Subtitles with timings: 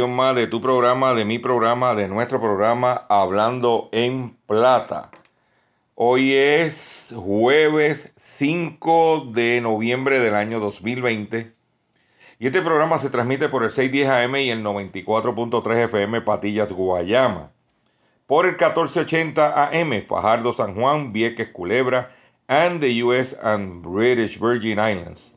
[0.00, 5.10] Más de tu programa, de mi programa, de nuestro programa Hablando en Plata.
[5.94, 11.52] Hoy es jueves 5 de noviembre del año 2020
[12.38, 17.50] y este programa se transmite por el 610 AM y el 94.3 FM Patillas Guayama,
[18.26, 22.12] por el 1480 AM Fajardo San Juan, Vieques Culebra
[22.48, 25.36] and the US and British Virgin Islands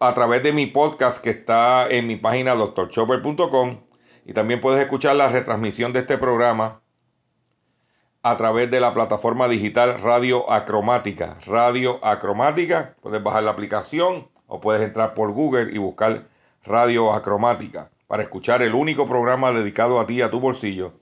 [0.00, 3.80] a través de mi podcast que está en mi página doctorchopper.com
[4.24, 6.80] y también puedes escuchar la retransmisión de este programa
[8.22, 11.38] a través de la plataforma digital Radio Acromática.
[11.44, 16.28] Radio Acromática, puedes bajar la aplicación o puedes entrar por Google y buscar
[16.64, 20.92] Radio Acromática para escuchar el único programa dedicado a ti, a tu bolsillo,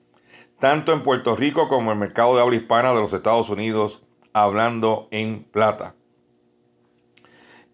[0.59, 4.03] tanto en Puerto Rico como en el mercado de habla hispana de los Estados Unidos,
[4.33, 5.95] hablando en plata.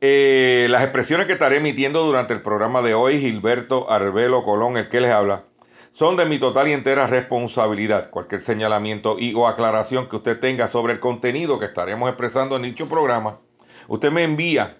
[0.00, 4.88] Eh, las expresiones que estaré emitiendo durante el programa de hoy, Gilberto Arbelo Colón, el
[4.88, 5.44] que les habla,
[5.90, 8.10] son de mi total y entera responsabilidad.
[8.10, 12.62] Cualquier señalamiento y o aclaración que usted tenga sobre el contenido que estaremos expresando en
[12.62, 13.40] dicho programa,
[13.88, 14.76] usted me envía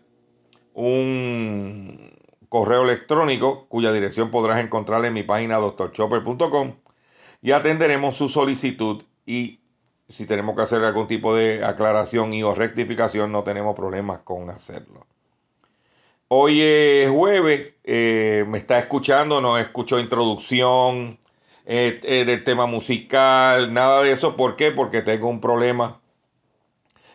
[0.75, 2.13] un
[2.51, 6.75] correo electrónico cuya dirección podrás encontrar en mi página doctorchopper.com
[7.41, 9.61] y atenderemos su solicitud y
[10.09, 14.51] si tenemos que hacer algún tipo de aclaración y o rectificación, no tenemos problemas con
[14.51, 15.07] hacerlo.
[16.29, 21.19] Hoy es jueves, eh, me está escuchando, no escucho introducción
[21.65, 24.37] eh, eh, del tema musical, nada de eso.
[24.37, 24.73] ¿Por qué?
[24.73, 26.01] Porque tengo un problema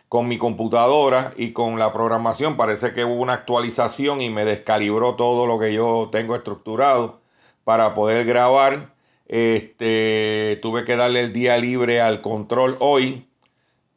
[0.08, 2.56] con mi computadora y con la programación.
[2.56, 7.20] Parece que hubo una actualización y me descalibró todo lo que yo tengo estructurado
[7.64, 8.94] para poder grabar
[9.26, 13.28] este, tuve que darle el día libre al control hoy.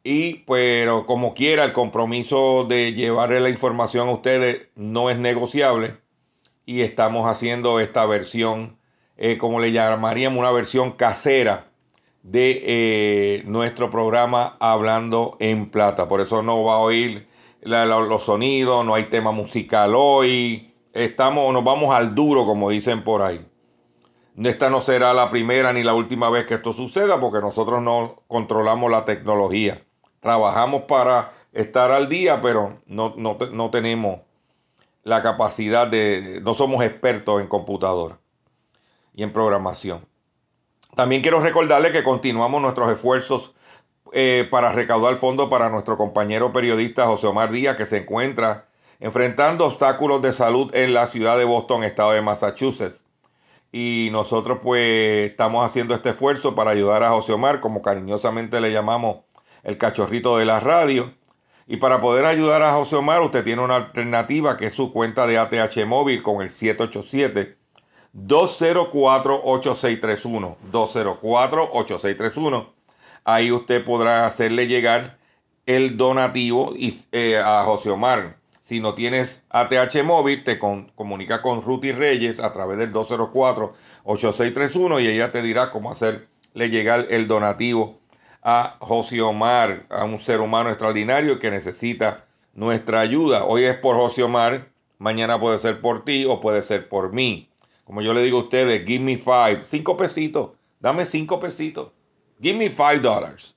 [0.03, 5.97] Y pero como quiera, el compromiso de llevarle la información a ustedes no es negociable.
[6.65, 8.77] Y estamos haciendo esta versión,
[9.17, 11.71] eh, como le llamaríamos, una versión casera
[12.23, 16.07] de eh, nuestro programa Hablando en Plata.
[16.07, 17.27] Por eso no va a oír
[17.61, 20.71] los sonidos, no hay tema musical hoy.
[20.93, 23.45] Estamos, nos vamos al duro, como dicen por ahí.
[24.43, 28.23] Esta no será la primera ni la última vez que esto suceda porque nosotros no
[28.27, 29.81] controlamos la tecnología.
[30.19, 34.19] Trabajamos para estar al día, pero no, no, tenemos
[35.03, 38.19] la capacidad de, no somos expertos en computadora
[39.13, 40.05] y en programación.
[40.95, 43.53] También quiero recordarle que continuamos nuestros esfuerzos
[44.11, 48.65] eh, para recaudar fondos para nuestro compañero periodista José Omar Díaz, que se encuentra
[48.99, 53.04] enfrentando obstáculos de salud en la ciudad de Boston, estado de Massachusetts
[53.77, 58.71] y nosotros pues estamos haciendo este esfuerzo para ayudar a José Omar, como cariñosamente le
[58.71, 59.25] llamamos
[59.63, 61.13] el cachorrito de la radio.
[61.67, 65.27] Y para poder ayudar a José Omar, usted tiene una alternativa que es su cuenta
[65.27, 67.57] de ATH móvil con el 787
[68.13, 72.73] 204 8631 204 8631.
[73.25, 75.17] Ahí usted podrá hacerle llegar
[75.65, 76.73] el donativo
[77.11, 82.51] eh, a José Omar Si no tienes ATH móvil, te comunica con Ruti Reyes a
[82.51, 87.99] través del 204-8631 y ella te dirá cómo hacerle llegar el donativo
[88.41, 92.25] a José Omar, a un ser humano extraordinario que necesita
[92.55, 93.43] nuestra ayuda.
[93.43, 97.51] Hoy es por José Omar, mañana puede ser por ti o puede ser por mí.
[97.83, 101.91] Como yo le digo a ustedes, give me five, cinco pesitos, dame cinco pesitos.
[102.41, 103.55] Give me five dollars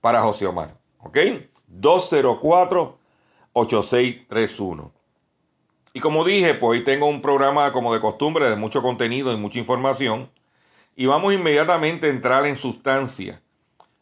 [0.00, 0.76] para José Omar.
[1.00, 1.18] ¿Ok?
[3.54, 4.90] 204-8631.
[5.96, 9.36] Y como dije, pues hoy tengo un programa como de costumbre de mucho contenido y
[9.36, 10.28] mucha información.
[10.96, 13.40] Y vamos inmediatamente a entrar en sustancia.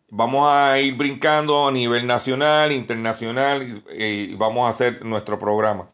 [0.09, 5.91] Vamos a ir brincando a nivel nacional, internacional y, vamos a hacer nuestro programa.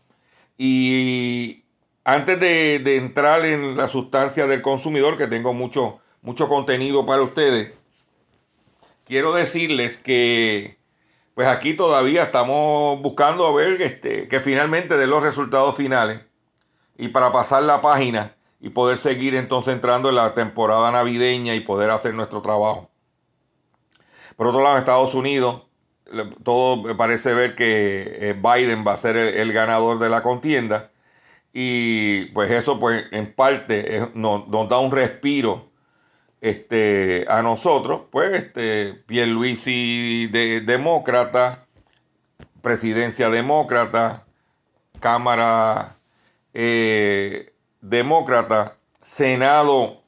[0.56, 1.64] Y
[2.05, 7.22] antes de, de, entrar en la sustancia del consumidor, que tengo mucho, mucho contenido para
[7.22, 7.72] ustedes,
[9.05, 10.77] quiero decirles que
[11.38, 16.23] pues aquí todavía estamos buscando a ver este, que finalmente den los resultados finales
[16.96, 21.61] y para pasar la página y poder seguir entonces entrando en la temporada navideña y
[21.61, 22.90] poder hacer nuestro trabajo.
[24.35, 25.62] Por otro lado, en Estados Unidos,
[26.43, 30.91] todo parece ver que eh, Biden va a ser el, ganador de la contienda
[31.52, 35.68] y pues eso pues en parte nos da un respiro
[36.40, 41.67] este, a nosotros, pues, este, Pierluisi de, demócrata,
[42.62, 44.25] presidencia demócrata,
[45.00, 45.96] Cámara
[46.55, 50.02] eh, demócrata, Senado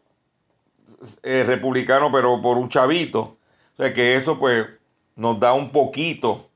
[1.22, 3.38] eh, republicano, pero por un chavito.
[3.74, 4.66] O sea que eso, pues,
[5.16, 6.50] nos da un poquito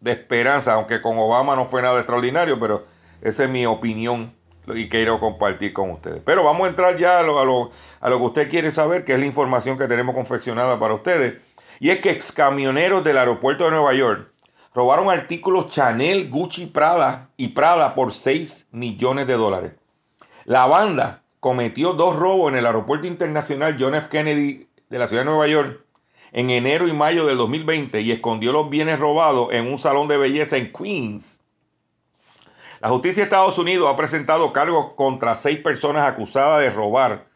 [0.00, 2.86] de esperanza, aunque con Obama no fue nada extraordinario, pero
[3.20, 4.34] esa es mi opinión
[4.66, 6.22] y quiero compartir con ustedes.
[6.24, 7.70] Pero vamos a entrar ya a lo, a lo,
[8.00, 11.42] a lo que usted quiere saber, que es la información que tenemos confeccionada para ustedes.
[11.80, 14.30] Y es que excamioneros del aeropuerto de Nueva York
[14.74, 19.72] robaron artículos Chanel, Gucci, Prada y Prada por 6 millones de dólares.
[20.44, 24.08] La banda cometió dos robos en el aeropuerto internacional John F.
[24.08, 25.80] Kennedy de la ciudad de Nueva York
[26.32, 30.16] en enero y mayo del 2020 y escondió los bienes robados en un salón de
[30.16, 31.41] belleza en Queens
[32.82, 37.26] la justicia de Estados Unidos ha presentado cargos contra seis personas acusadas de robar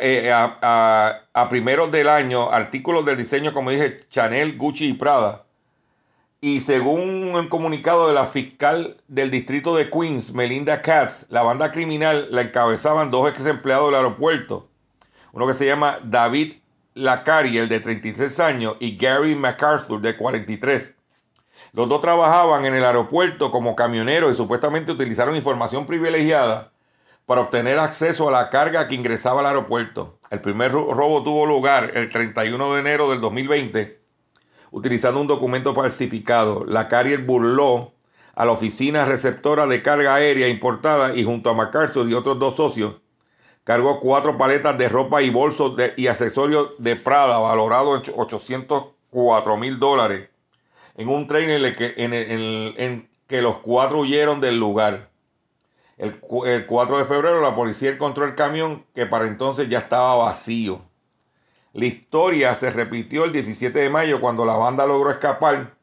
[0.00, 5.44] eh, a, primeros del año artículos del diseño, como dije, Chanel, Gucci y Prada.
[6.40, 11.70] Y según un comunicado de la fiscal del distrito de Queens, Melinda Katz, la banda
[11.70, 14.68] criminal la encabezaban dos ex empleados del aeropuerto.
[15.30, 16.54] Uno que se llama David
[16.94, 20.95] Lacari, el de 36 años, y Gary MacArthur, de 43.
[21.76, 26.72] Los dos trabajaban en el aeropuerto como camioneros y supuestamente utilizaron información privilegiada
[27.26, 30.18] para obtener acceso a la carga que ingresaba al aeropuerto.
[30.30, 34.00] El primer robo tuvo lugar el 31 de enero del 2020
[34.70, 36.64] utilizando un documento falsificado.
[36.64, 37.92] La Carrier burló
[38.34, 42.56] a la oficina receptora de carga aérea importada y junto a MacArthur y otros dos
[42.56, 42.94] socios
[43.64, 49.78] cargó cuatro paletas de ropa y bolsos y accesorios de Prada valorados en 804 mil
[49.78, 50.30] dólares
[50.96, 55.10] en un tren en, el que, los cuatro huyeron del lugar.
[55.98, 60.82] El, 4 de febrero la policía encontró el camión que para entonces ya estaba vacío.
[61.72, 65.74] La historia se repitió el 17 de mayo cuando la banda logró escapar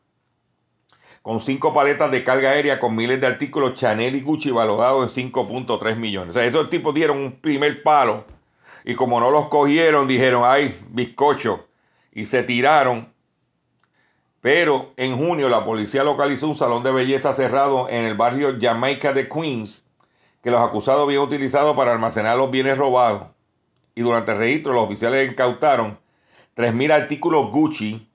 [1.21, 5.31] con cinco paletas de carga aérea con miles de artículos Chanel y Gucci valorados en
[5.31, 6.31] 5.3 millones.
[6.31, 8.25] O sea, esos tipos dieron un primer palo
[8.83, 11.65] y como no los cogieron dijeron, ay, bizcocho,
[12.11, 13.12] y se tiraron
[14.43, 19.13] pero en junio la policía localizó un salón de belleza cerrado en el barrio Jamaica
[19.13, 19.87] de Queens
[20.43, 23.29] que los acusados habían utilizado para almacenar los bienes robados.
[23.95, 25.97] Y durante el registro los oficiales incautaron
[26.57, 28.05] 3.000 artículos Gucci.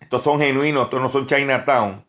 [0.00, 2.04] Estos son genuinos, estos no son Chinatown.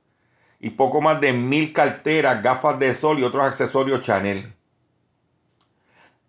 [0.59, 4.55] Y poco más de 1.000 carteras, gafas de sol y otros accesorios Chanel.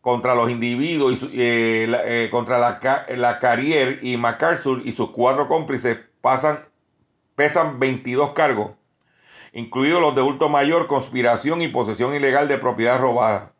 [0.02, 5.48] Contra los individuos, y, eh, eh, contra la, la Carrier y MacArthur y sus cuatro
[5.48, 6.67] cómplices pasan
[7.38, 8.72] pesan 22 cargos,
[9.52, 13.52] incluidos los de hurto mayor, conspiración y posesión ilegal de propiedad robada.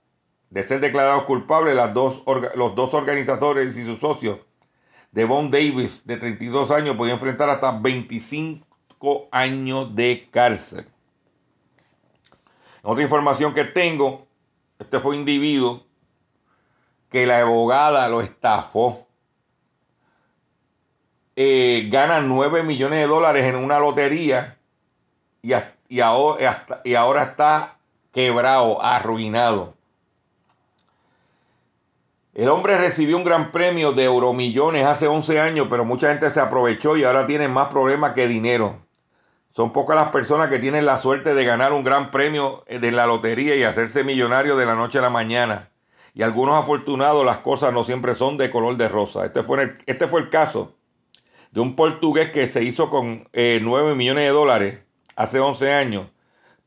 [0.51, 2.25] De ser declarados culpables, las dos,
[2.57, 4.41] los dos organizadores y sus socios,
[5.13, 10.85] Devon Davis, de 32 años, podía enfrentar hasta 25 años de cárcel.
[12.83, 14.27] Otra información que tengo,
[14.81, 15.85] este fue un individuo
[17.11, 19.08] que la abogada lo estafó
[21.41, 24.57] eh, gana 9 millones de dólares en una lotería
[25.41, 25.53] y,
[25.89, 27.77] y, ahora, y ahora está
[28.13, 29.75] quebrado, arruinado.
[32.35, 36.41] El hombre recibió un gran premio de euromillones hace 11 años, pero mucha gente se
[36.41, 38.75] aprovechó y ahora tiene más problemas que dinero.
[39.53, 43.07] Son pocas las personas que tienen la suerte de ganar un gran premio de la
[43.07, 45.69] lotería y hacerse millonario de la noche a la mañana.
[46.15, 49.25] Y algunos afortunados las cosas no siempre son de color de rosa.
[49.25, 50.75] Este fue el, este fue el caso
[51.51, 54.79] de un portugués que se hizo con 9 eh, millones de dólares
[55.17, 56.09] hace 11 años.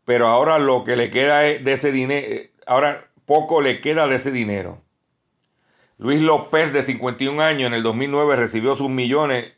[0.06, 4.16] Pero ahora lo que le queda de ese dinero, eh, ahora poco le queda de
[4.16, 4.82] ese dinero.
[5.98, 9.54] Luis López, de 51 años, en el 2009 recibió sus millones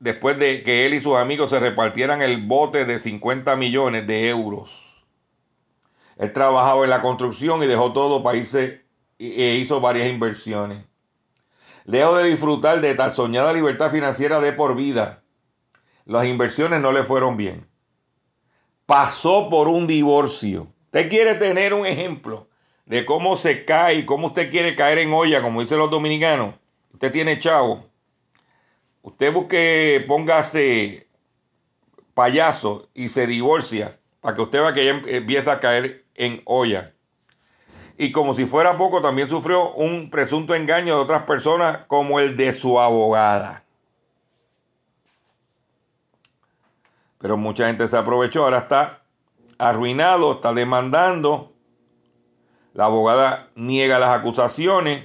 [0.00, 4.28] después de que él y sus amigos se repartieran el bote de 50 millones de
[4.28, 4.70] euros.
[6.16, 8.84] Él trabajaba en la construcción y dejó todo para irse
[9.18, 10.84] e hizo varias inversiones.
[11.86, 15.22] Lejos de disfrutar de tal soñada libertad financiera de por vida,
[16.04, 17.66] las inversiones no le fueron bien.
[18.84, 20.68] Pasó por un divorcio.
[20.86, 22.48] Usted quiere tener un ejemplo
[22.84, 26.54] de cómo se cae y cómo usted quiere caer en olla, como dicen los dominicanos.
[26.92, 27.86] Usted tiene chavo
[29.06, 31.06] Usted busque, póngase
[32.12, 36.95] payaso y se divorcia para que usted vea que ella empieza a caer en olla.
[37.98, 42.36] Y como si fuera poco, también sufrió un presunto engaño de otras personas como el
[42.36, 43.64] de su abogada.
[47.18, 49.02] Pero mucha gente se aprovechó, ahora está
[49.58, 51.52] arruinado, está demandando.
[52.74, 55.02] La abogada niega las acusaciones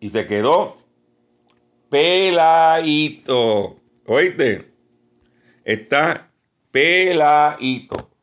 [0.00, 0.76] y se quedó
[1.90, 3.76] peladito.
[4.06, 4.72] ¿Oíste?
[5.64, 6.30] Está
[6.70, 8.13] peladito.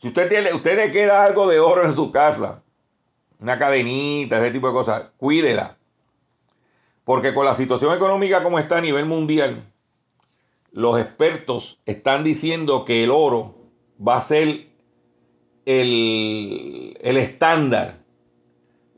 [0.00, 2.62] Si usted tiene, usted le queda algo de oro en su casa,
[3.38, 5.76] una cadenita, ese tipo de cosas, cuídela.
[7.04, 9.64] Porque con la situación económica como está a nivel mundial,
[10.72, 13.56] los expertos están diciendo que el oro
[14.06, 14.68] va a ser
[15.66, 17.98] el, el estándar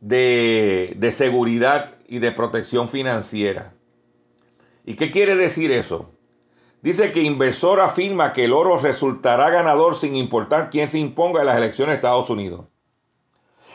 [0.00, 3.74] de, de seguridad y de protección financiera.
[4.84, 6.10] ¿Y qué quiere decir eso?
[6.82, 11.46] Dice que inversor afirma que el oro resultará ganador sin importar quién se imponga en
[11.46, 12.66] las elecciones de Estados Unidos.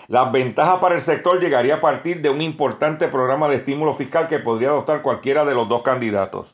[0.08, 4.28] Las ventajas para el sector llegaría a partir de un importante programa de estímulo fiscal
[4.28, 6.54] que podría adoptar cualquiera de los dos candidatos.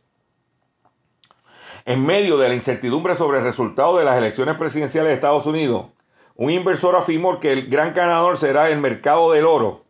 [1.86, 5.88] En medio de la incertidumbre sobre el resultado de las elecciones presidenciales de Estados Unidos,
[6.36, 9.86] un inversor afirmó que el gran ganador será el mercado del oro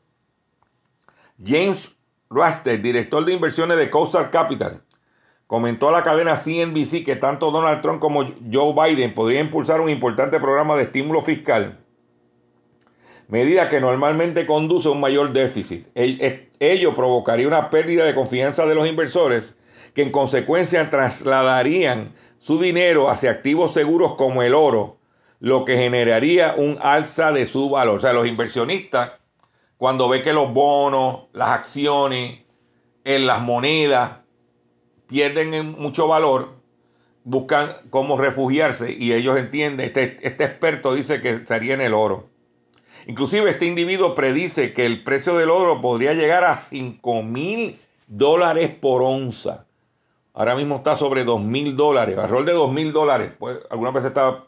[1.46, 1.98] James
[2.29, 4.83] Ruster, director de inversiones de Coastal Capital,
[5.53, 10.39] comentó la cadena CNBC que tanto Donald Trump como Joe Biden podrían impulsar un importante
[10.39, 11.77] programa de estímulo fiscal,
[13.27, 15.86] medida que normalmente conduce a un mayor déficit.
[15.93, 19.55] Ello provocaría una pérdida de confianza de los inversores
[19.93, 24.98] que en consecuencia trasladarían su dinero hacia activos seguros como el oro,
[25.39, 27.98] lo que generaría un alza de su valor.
[27.98, 29.12] O sea, los inversionistas
[29.77, 32.39] cuando ve que los bonos, las acciones,
[33.03, 34.23] las monedas
[35.13, 36.53] pierden mucho valor,
[37.24, 42.29] buscan cómo refugiarse y ellos entienden, este, este experto dice que sería en el oro.
[43.05, 47.77] Inclusive este individuo predice que el precio del oro podría llegar a 5 mil
[48.08, 49.67] dólares por onza.
[50.34, 53.34] Ahora mismo está sobre 2 mil dólares, rol de 2 mil dólares.
[53.38, 54.46] Pues, alguna vez está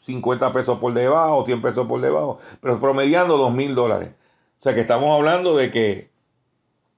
[0.00, 4.12] 50 pesos por debajo, 100 pesos por debajo, pero promediando 2 mil dólares.
[4.60, 6.10] O sea que estamos hablando de que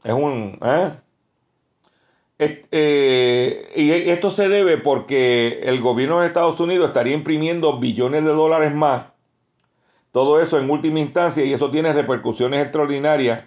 [0.05, 0.57] es un...
[0.63, 0.93] ¿eh?
[2.41, 8.31] Eh, y esto se debe porque el gobierno de Estados Unidos estaría imprimiendo billones de
[8.31, 9.07] dólares más.
[10.13, 13.45] Todo eso en última instancia y eso tiene repercusiones extraordinarias,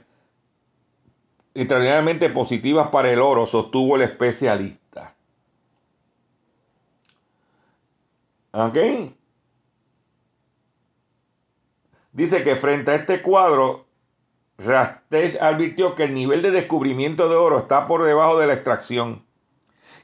[1.53, 5.15] extraordinariamente positivas para el oro, sostuvo el especialista.
[8.51, 8.77] ¿Ok?
[12.11, 13.85] Dice que frente a este cuadro,
[14.63, 19.25] Rastech advirtió que el nivel de descubrimiento de oro está por debajo de la extracción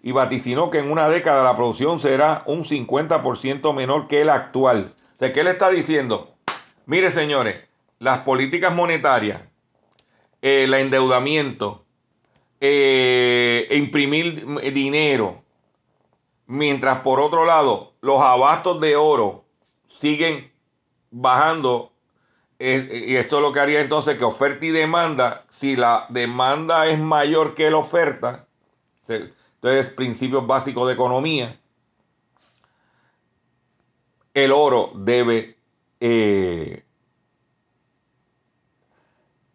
[0.01, 4.93] y vaticinó que en una década la producción será un 50% menor que el actual.
[5.15, 6.35] O sea, ¿qué le está diciendo?
[6.85, 7.61] Mire, señores,
[7.99, 9.41] las políticas monetarias,
[10.41, 11.83] el endeudamiento,
[12.61, 15.43] eh, imprimir dinero,
[16.45, 19.45] mientras por otro lado los abastos de oro
[19.99, 20.51] siguen
[21.11, 21.91] bajando
[22.59, 27.53] y esto lo que haría entonces que oferta y demanda, si la demanda es mayor
[27.53, 28.47] que la oferta,
[29.07, 31.59] entonces principios básicos de economía,
[34.33, 35.57] el oro debe
[35.99, 36.83] eh,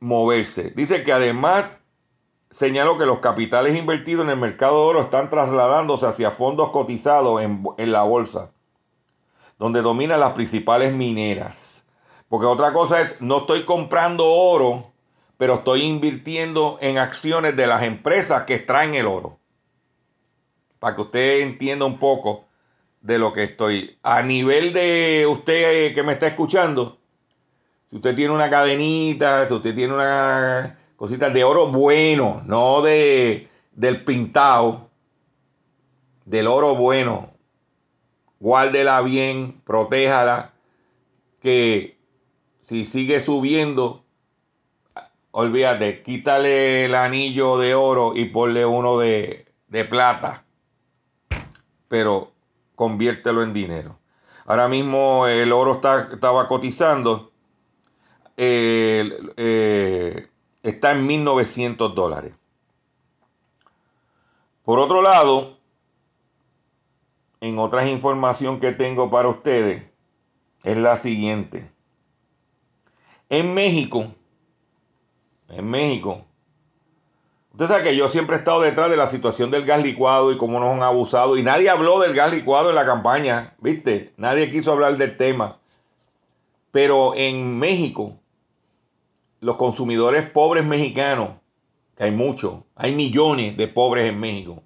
[0.00, 0.72] moverse.
[0.74, 1.66] Dice que además
[2.50, 7.42] señaló que los capitales invertidos en el mercado de oro están trasladándose hacia fondos cotizados
[7.42, 8.50] en, en la bolsa,
[9.58, 11.71] donde dominan las principales mineras.
[12.32, 14.90] Porque otra cosa es, no estoy comprando oro,
[15.36, 19.38] pero estoy invirtiendo en acciones de las empresas que extraen el oro.
[20.78, 22.46] para que usted entienda un poco
[23.02, 23.98] de lo que estoy.
[24.02, 26.96] A nivel de usted que me está escuchando,
[27.90, 33.46] si usted tiene una cadenita, si usted tiene una cosita de oro bueno, no de
[33.72, 34.88] del pintado,
[36.24, 37.28] del oro bueno,
[38.40, 40.54] guárdela bien, protéjala,
[41.42, 41.91] que
[42.72, 44.02] si sigue subiendo,
[45.30, 49.44] olvídate, quítale el anillo de oro y ponle uno de,
[49.90, 50.46] plata,
[51.86, 52.32] pero
[52.74, 53.98] conviértelo en dinero.
[54.46, 57.32] Ahora mismo el oro está, estaba cotizando,
[58.38, 60.30] eh,
[60.62, 62.34] está en 1900 dólares.
[64.64, 65.58] Por otro lado,
[67.42, 69.82] en otras información que tengo para ustedes,
[70.64, 71.71] es la siguiente.
[73.32, 74.08] En México,
[75.48, 76.26] en México,
[77.52, 80.36] usted sabe que yo siempre he estado detrás de la situación del gas licuado y
[80.36, 81.38] cómo nos han abusado.
[81.38, 84.12] Y nadie habló del gas licuado en la campaña, ¿viste?
[84.18, 85.60] Nadie quiso hablar del tema.
[86.72, 88.18] Pero en México,
[89.40, 91.30] los consumidores pobres mexicanos,
[91.96, 94.62] que hay muchos, hay millones de pobres en México,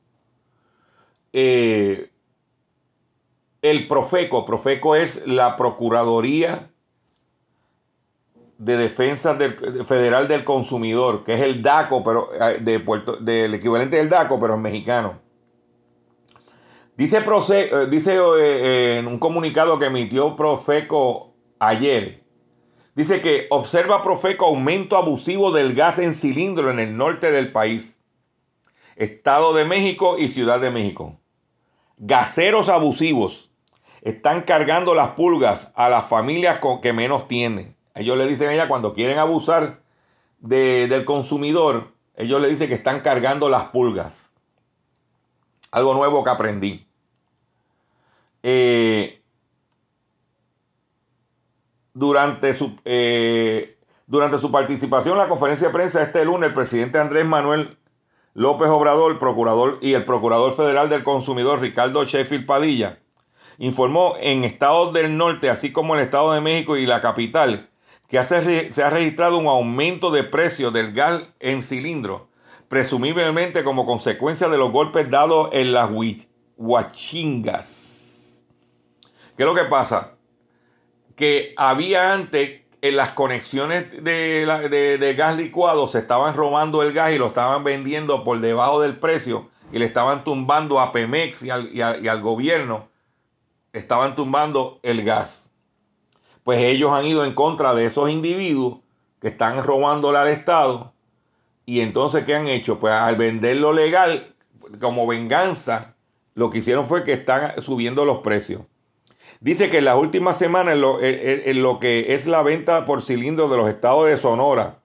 [1.32, 2.10] eh,
[3.62, 4.44] el Profeco.
[4.44, 6.72] Profeco es la Procuraduría
[8.58, 13.54] de Defensa del, Federal del Consumidor, que es el DACO, pero eh, de Puerto, del
[13.54, 15.20] equivalente del DACO, pero en mexicano.
[16.96, 22.22] Dice, eh, dice eh, en un comunicado que emitió Profeco ayer,
[22.94, 28.00] dice que observa Profeco aumento abusivo del gas en cilindro en el norte del país,
[28.96, 31.20] Estado de México y Ciudad de México.
[31.98, 33.50] Gaseros abusivos
[34.00, 37.75] están cargando las pulgas a las familias que menos tienen.
[37.96, 39.80] Ellos le dicen a ella cuando quieren abusar
[40.38, 44.12] del consumidor, ellos le dicen que están cargando las pulgas.
[45.70, 46.86] Algo nuevo que aprendí.
[48.42, 49.22] Eh,
[51.94, 56.98] durante, su, eh, durante su participación en la conferencia de prensa este lunes, el presidente
[56.98, 57.78] Andrés Manuel
[58.34, 62.98] López Obrador, el procurador y el procurador federal del consumidor Ricardo Sheffield Padilla,
[63.56, 67.70] informó en estados del norte, así como el Estado de México y la capital,
[68.08, 72.28] que se ha registrado un aumento de precio del gas en cilindro,
[72.68, 75.90] presumiblemente como consecuencia de los golpes dados en las
[76.56, 78.44] huachingas.
[79.36, 80.12] ¿Qué es lo que pasa?
[81.14, 87.18] Que había antes en las conexiones de, gas licuado se estaban robando el gas y
[87.18, 92.22] lo estaban vendiendo por debajo del precio y le estaban tumbando a Pemex y al
[92.22, 92.88] gobierno
[93.72, 95.45] estaban tumbando el gas.
[96.46, 98.78] Pues ellos han ido en contra de esos individuos
[99.20, 100.92] que están robándole al Estado.
[101.64, 102.78] Y entonces, ¿qué han hecho?
[102.78, 104.32] Pues al venderlo legal,
[104.80, 105.96] como venganza,
[106.36, 108.62] lo que hicieron fue que están subiendo los precios.
[109.40, 113.02] Dice que en las últimas semanas, en lo, en lo que es la venta por
[113.02, 114.78] cilindro de los estados de Sonora,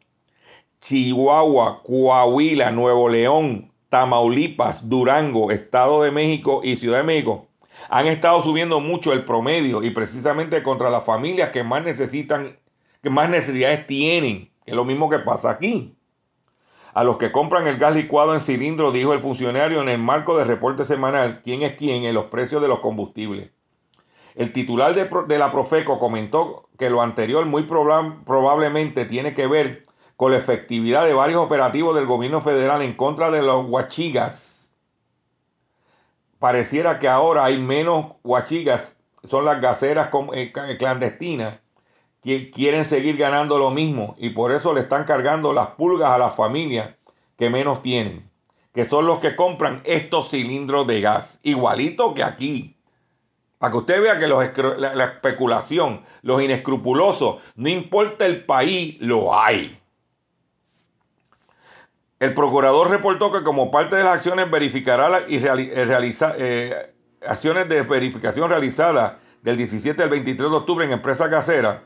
[0.82, 7.46] Chihuahua, Coahuila, Nuevo León, Tamaulipas, Durango, Estado de México y Ciudad de México,
[7.90, 12.58] han estado subiendo mucho el promedio y precisamente contra las familias que más necesitan,
[13.02, 15.96] que más necesidades tienen, es lo mismo que pasa aquí.
[16.94, 20.38] A los que compran el gas licuado en cilindro, dijo el funcionario en el marco
[20.38, 23.52] del reporte semanal, quién es quién en los precios de los combustibles.
[24.36, 29.84] El titular de, la Profeco comentó que lo anterior muy probablemente tiene que ver
[30.16, 34.61] con la efectividad de varios operativos del gobierno federal en contra de los huachigas
[36.42, 38.96] pareciera que ahora hay menos huachigas,
[39.30, 41.60] son las gaceras eh, clandestinas,
[42.24, 46.18] que quieren seguir ganando lo mismo y por eso le están cargando las pulgas a
[46.18, 46.96] las familias
[47.38, 48.28] que menos tienen,
[48.74, 52.76] que son los que compran estos cilindros de gas, igualito que aquí.
[53.60, 59.40] Para que usted vea que la, la especulación, los inescrupulosos, no importa el país, lo
[59.40, 59.80] hay.
[62.22, 66.94] El procurador reportó que como parte de las acciones verificará y eh, realiza, eh,
[67.26, 71.80] acciones de verificación realizadas del 17 al 23 de octubre en empresas caseras.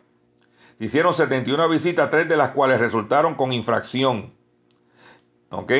[0.77, 4.33] Se hicieron 71 visitas, tres de las cuales resultaron con infracción.
[5.51, 5.71] ¿Ok?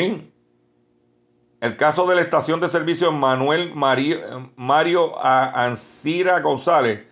[1.59, 7.03] El caso de la estación de servicio Manuel Mario, Mario Ancira González,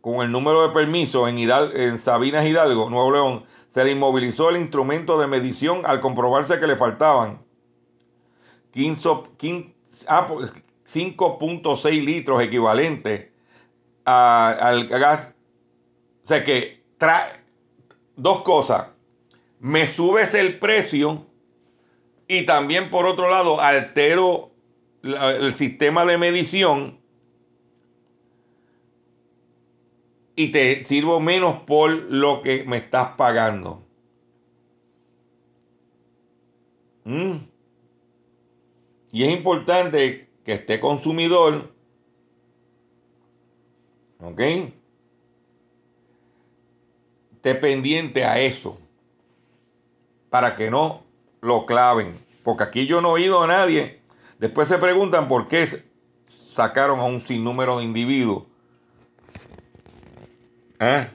[0.00, 3.44] con el número de permiso en, en Sabinas Hidalgo, Nuevo León,
[3.78, 7.44] se le inmovilizó el instrumento de medición al comprobarse que le faltaban
[8.74, 10.50] 5.6 ah, pues,
[11.84, 13.30] litros equivalente
[14.04, 15.36] al gas.
[16.24, 17.40] O sea que trae
[18.16, 18.88] dos cosas.
[19.60, 21.28] Me subes el precio
[22.26, 24.50] y también por otro lado altero
[25.04, 26.97] el sistema de medición
[30.38, 33.82] y te sirvo menos por lo que me estás pagando.
[37.02, 37.38] Mm.
[39.10, 41.72] Y es importante que este consumidor,
[44.20, 44.40] ¿ok?
[47.34, 48.78] Esté pendiente a eso
[50.30, 51.02] para que no
[51.40, 52.16] lo claven.
[52.44, 54.02] Porque aquí yo no he oído a nadie.
[54.38, 55.66] Después se preguntan por qué
[56.52, 58.47] sacaron a un sinnúmero de individuos
[60.80, 61.08] ¿eh?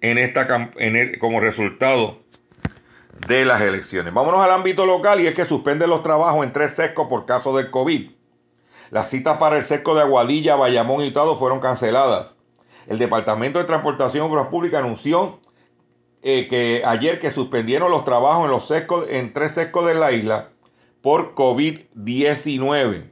[0.00, 0.70] en esta,
[1.18, 2.18] como resultado
[3.26, 4.12] de las elecciones.
[4.12, 7.56] Vámonos al ámbito local y es que suspenden los trabajos en tres sescos por caso
[7.56, 8.10] del COVID.
[8.90, 12.36] Las citas para el sesco de Aguadilla, Bayamón y Utado fueron canceladas.
[12.86, 15.40] El Departamento de Transportación y Obras Públicas anunció
[16.22, 20.12] eh, que ayer que suspendieron los trabajos en los sescos, en tres sescos de la
[20.12, 20.50] isla
[21.00, 23.10] por COVID-19.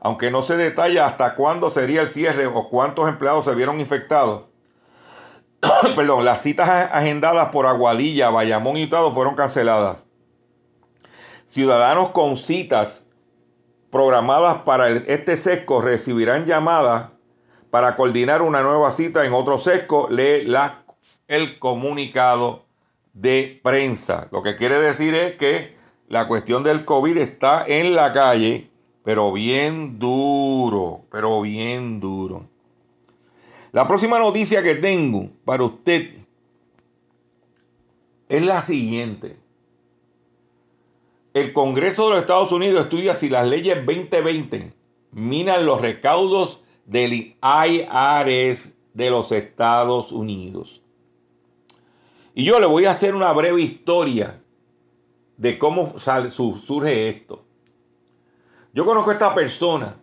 [0.00, 4.44] Aunque no se detalla hasta cuándo sería el cierre o cuántos empleados se vieron infectados.
[5.96, 10.04] Perdón, las citas agendadas por Aguadilla, Bayamón y Utado fueron canceladas.
[11.48, 13.06] Ciudadanos con citas
[13.90, 17.10] programadas para este sesco recibirán llamadas
[17.70, 20.08] para coordinar una nueva cita en otro sesco.
[20.10, 20.84] Lee la
[21.28, 22.64] el comunicado
[23.12, 24.28] de prensa.
[24.30, 25.76] Lo que quiere decir es que
[26.08, 28.70] la cuestión del COVID está en la calle,
[29.04, 32.48] pero bien duro, pero bien duro.
[33.74, 36.12] La próxima noticia que tengo para usted
[38.28, 39.36] es la siguiente.
[41.32, 44.72] El Congreso de los Estados Unidos estudia si las leyes 2020
[45.10, 50.80] minan los recaudos del IRS de los Estados Unidos.
[52.32, 54.40] Y yo le voy a hacer una breve historia
[55.36, 57.42] de cómo surge esto.
[58.72, 59.96] Yo conozco a esta persona.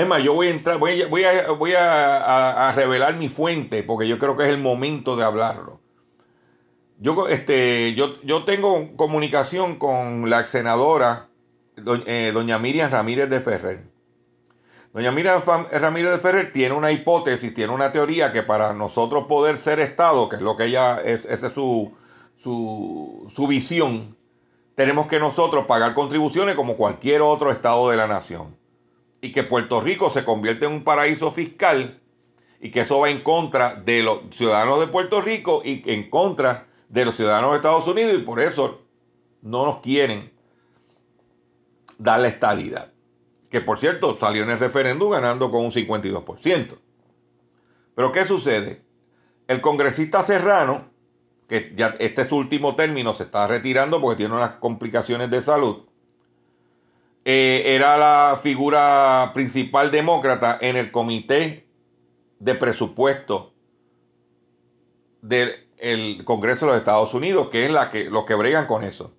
[0.00, 4.34] Es más, yo voy a entrar, voy, voy, a, revelar mi fuente porque yo creo
[4.34, 5.78] que es el momento de hablarlo.
[6.98, 11.28] Yo, este, yo, yo tengo comunicación con la senadora
[12.06, 13.82] eh, doña Miriam Ramírez de Ferrer.
[14.94, 19.58] Doña Miriam Ramírez de Ferrer tiene una hipótesis, tiene una teoría que para nosotros poder
[19.58, 21.92] ser Estado, que es lo que ella es, esa es su,
[22.42, 24.16] su, su visión,
[24.74, 28.59] tenemos que nosotros pagar contribuciones como cualquier otro Estado de la nación.
[29.20, 32.00] Y que Puerto Rico se convierte en un paraíso fiscal
[32.60, 36.66] y que eso va en contra de los ciudadanos de Puerto Rico y en contra
[36.88, 38.82] de los ciudadanos de Estados Unidos y por eso
[39.42, 40.32] no nos quieren
[41.98, 42.92] dar la estabilidad
[43.50, 46.78] que por cierto salió en el referéndum ganando con un 52%.
[47.94, 48.82] Pero ¿qué sucede?
[49.48, 50.88] El congresista Serrano,
[51.48, 55.40] que ya este es su último término, se está retirando porque tiene unas complicaciones de
[55.42, 55.84] salud,
[57.24, 61.66] eh, era la figura principal demócrata en el comité
[62.38, 63.52] de presupuesto
[65.20, 69.12] del Congreso de los Estados Unidos, que es la que, los que bregan con eso.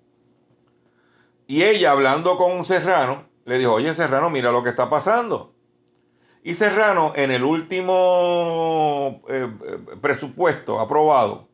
[1.46, 5.52] Y ella, hablando con Serrano, le dijo, oye Serrano, mira lo que está pasando.
[6.42, 11.48] Y Serrano, en el último eh, eh, presupuesto aprobado,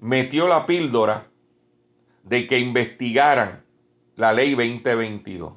[0.00, 1.28] metió la píldora
[2.24, 3.64] de que investigaran
[4.20, 5.54] la ley 2022.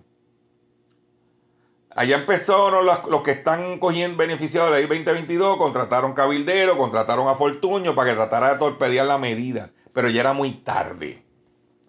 [1.96, 7.28] Allá empezaron los, los, que están cogiendo beneficiados de la ley 2022, contrataron cabildero, contrataron
[7.28, 11.24] a Fortuño para que tratara de torpedear la medida, pero ya era muy tarde.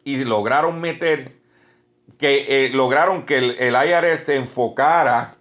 [0.02, 1.36] Y lograron meter
[2.18, 5.36] que eh, lograron que el, IRS se enfocara,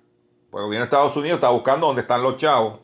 [0.51, 2.79] porque viene Estados Unidos está buscando dónde están los chavos,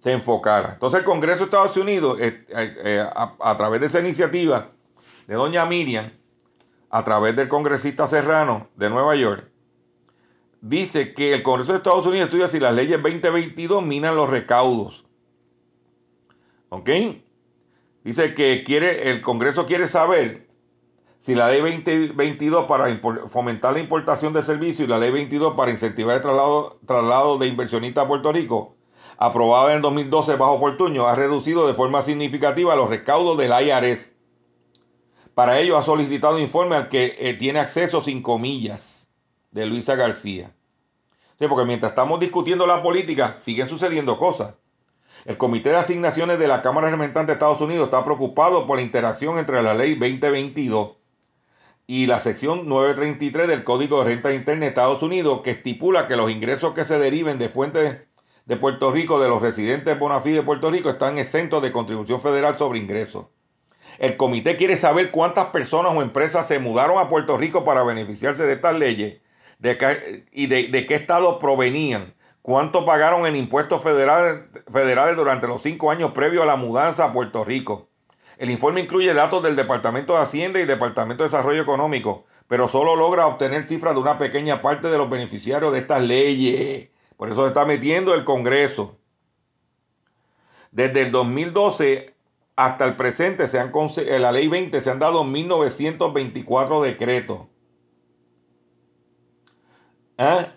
[0.00, 0.74] se enfocara.
[0.74, 4.68] Entonces el Congreso de Estados Unidos, eh, eh, a, través de esa iniciativa
[5.26, 6.12] de doña Miriam,
[6.90, 9.50] a través del congresista Serrano de Nueva York,
[10.60, 15.06] dice que el Congreso de Estados Unidos estudia si las leyes 2022 minan los recaudos.
[16.70, 16.90] ¿Ok?
[18.04, 20.48] Dice que quiere, el Congreso quiere saber
[21.18, 22.96] si la ley 2022 para
[23.28, 28.04] fomentar la importación de servicios y la ley 22 para incentivar el traslado, de inversionistas
[28.04, 28.76] a Puerto Rico,
[29.16, 34.14] aprobada en el 2012 bajo Fortuño, ha reducido de forma significativa los recaudos del IRS.
[35.38, 39.08] Para ello ha solicitado informe al que eh, tiene acceso sin comillas
[39.52, 40.50] de Luisa García.
[41.38, 44.54] Sí, porque mientras estamos discutiendo la política, siguen sucediendo cosas.
[45.24, 48.82] El Comité de Asignaciones de la Cámara Representante de Estados Unidos está preocupado por la
[48.82, 50.96] interacción entre la ley 2022
[51.86, 56.16] y la sección 933 del Código de Renta Interna de Estados Unidos que estipula que
[56.16, 57.98] los ingresos que se deriven de fuentes
[58.44, 62.20] de Puerto Rico de los residentes bona fide de Puerto Rico están exentos de contribución
[62.20, 63.26] federal sobre ingresos.
[63.98, 68.44] El comité quiere saber cuántas personas o empresas se mudaron a Puerto Rico para beneficiarse
[68.44, 69.20] de estas leyes
[69.58, 72.14] de y de, qué estado provenían.
[72.42, 77.12] ¿Cuánto pagaron en impuestos federales, federales durante los cinco años previos a la mudanza a
[77.12, 77.88] Puerto Rico?
[78.38, 82.94] El informe incluye datos del Departamento de Hacienda y Departamento de Desarrollo Económico, pero solo
[82.94, 86.88] logra obtener cifras de una pequeña parte de los beneficiarios de estas leyes.
[87.16, 88.96] Por eso se está metiendo el Congreso.
[90.70, 92.14] Desde el 2012
[92.58, 97.42] hasta el presente, se han, en la ley 20, se han dado 1924 decretos.
[100.18, 100.48] ¿Ah?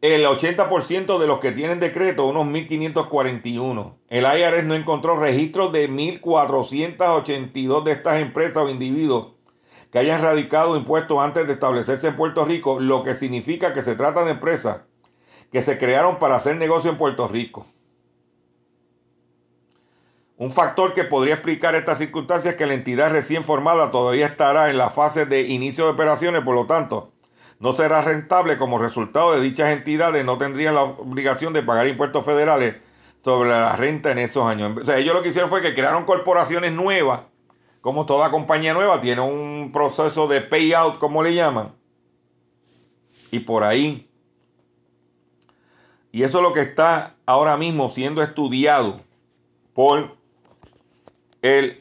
[0.00, 3.98] El 80% de los que tienen decreto, unos 1541.
[4.08, 9.34] El IRS no encontró registros de 1482 de estas empresas o individuos
[9.90, 13.94] que hayan radicado impuestos antes de establecerse en Puerto Rico, lo que significa que se
[13.94, 14.78] trata de empresas
[15.52, 17.66] que se crearon para hacer negocio en Puerto Rico.
[20.42, 24.70] Un factor que podría explicar esta circunstancia es que la entidad recién formada todavía estará
[24.70, 27.12] en la fase de inicio de operaciones, por lo tanto,
[27.60, 32.24] no será rentable como resultado de dichas entidades, no tendrían la obligación de pagar impuestos
[32.24, 32.74] federales
[33.22, 34.76] sobre la renta en esos años.
[34.82, 37.20] O sea, ellos lo que hicieron fue que crearon corporaciones nuevas,
[37.80, 41.72] como toda compañía nueva, tiene un proceso de payout, como le llaman.
[43.30, 44.10] Y por ahí.
[46.10, 49.02] Y eso es lo que está ahora mismo siendo estudiado
[49.72, 50.20] por
[51.42, 51.80] el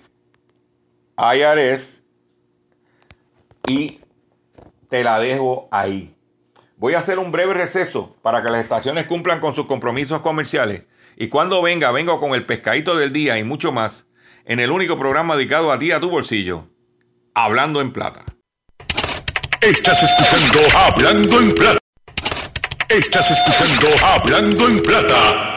[1.17, 2.03] IRS
[3.67, 4.01] y
[4.89, 6.15] te la dejo ahí.
[6.77, 10.83] Voy a hacer un breve receso para que las estaciones cumplan con sus compromisos comerciales.
[11.15, 14.05] Y cuando venga, vengo con el pescadito del día y mucho más
[14.45, 16.67] en el único programa dedicado a ti, a tu bolsillo,
[17.35, 18.25] Hablando en Plata.
[19.61, 21.79] Estás escuchando Hablando en Plata.
[22.89, 25.50] Estás escuchando Hablando en Plata.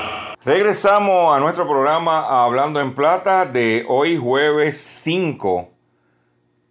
[0.44, 5.70] Regresamos a nuestro programa Hablando en Plata de hoy jueves 5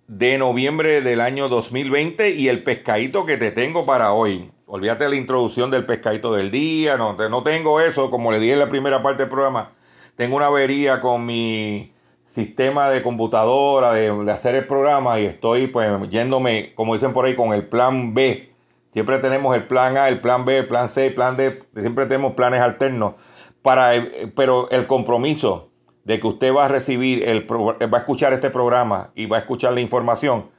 [0.08, 4.52] de noviembre del año 2020 y el pescadito que te tengo para hoy.
[4.68, 8.54] Olvídate de la introducción del pescadito del día, no, no tengo eso, como le dije
[8.54, 9.72] en la primera parte del programa.
[10.16, 11.96] Tengo una avería con mi
[12.28, 17.36] sistema de computadora, de, hacer el programa y estoy pues yéndome, como dicen por ahí,
[17.36, 18.54] con el plan B.
[18.94, 22.06] Siempre tenemos el plan A, el plan B, el plan C, el plan D, siempre
[22.06, 23.16] tenemos planes alternos.
[23.64, 25.72] Para, eh, pero el compromiso
[26.04, 29.40] de que usted va a recibir, el va a escuchar este programa y va a
[29.40, 30.52] escuchar la información,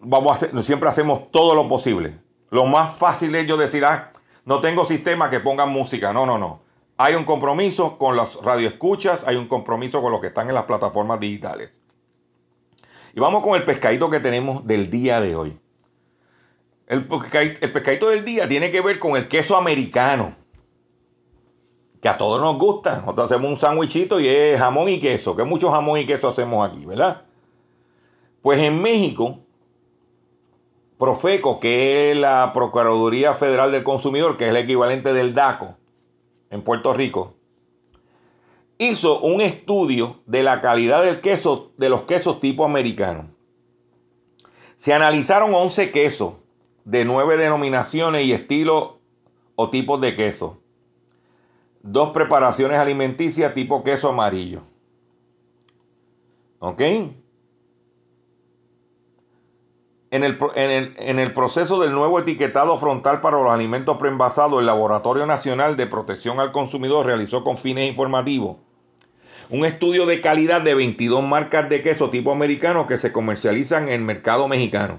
[0.00, 2.18] vamos a siempre hacemos todo lo posible.
[2.50, 4.10] Lo más fácil es yo decir, ah,
[4.46, 6.12] no tengo sistema que pongan música.
[6.12, 6.62] No, no, no.
[6.96, 10.64] Hay un compromiso con las radioescuchas, hay un compromiso con los que están en las
[10.64, 11.80] plataformas digitales.
[13.14, 15.58] Y vamos con el pescadito que tenemos del día de hoy.
[16.86, 17.06] El
[17.60, 20.34] el pescadito del día tiene que ver con el queso americano
[22.00, 22.96] que a todos nos gusta.
[22.98, 26.68] Nosotros hacemos un sándwichito y es jamón y queso, que mucho jamón y queso hacemos
[26.68, 27.22] aquí, ¿verdad?
[28.42, 29.40] Pues en México,
[30.98, 35.76] Profeco, que es la Procuraduría Federal del Consumidor, que es el equivalente del DACO
[36.50, 37.34] en Puerto Rico,
[38.78, 43.30] hizo un estudio de la calidad del queso, de los quesos tipo americano.
[44.76, 46.34] Se analizaron 11 quesos
[46.84, 48.94] de 9 denominaciones y estilos
[49.56, 50.58] o tipos de queso
[51.92, 54.62] dos preparaciones alimenticias tipo queso amarillo.
[56.58, 56.80] ¿Ok?
[60.10, 65.26] En el, en, el, proceso del nuevo etiquetado frontal para los alimentos preenvasados, el Laboratorio
[65.26, 68.56] Nacional de Protección al Consumidor realizó con fines informativos
[69.50, 73.94] un estudio de calidad de 22 marcas de queso tipo americano que se comercializan en
[73.94, 74.98] el mercado mexicano.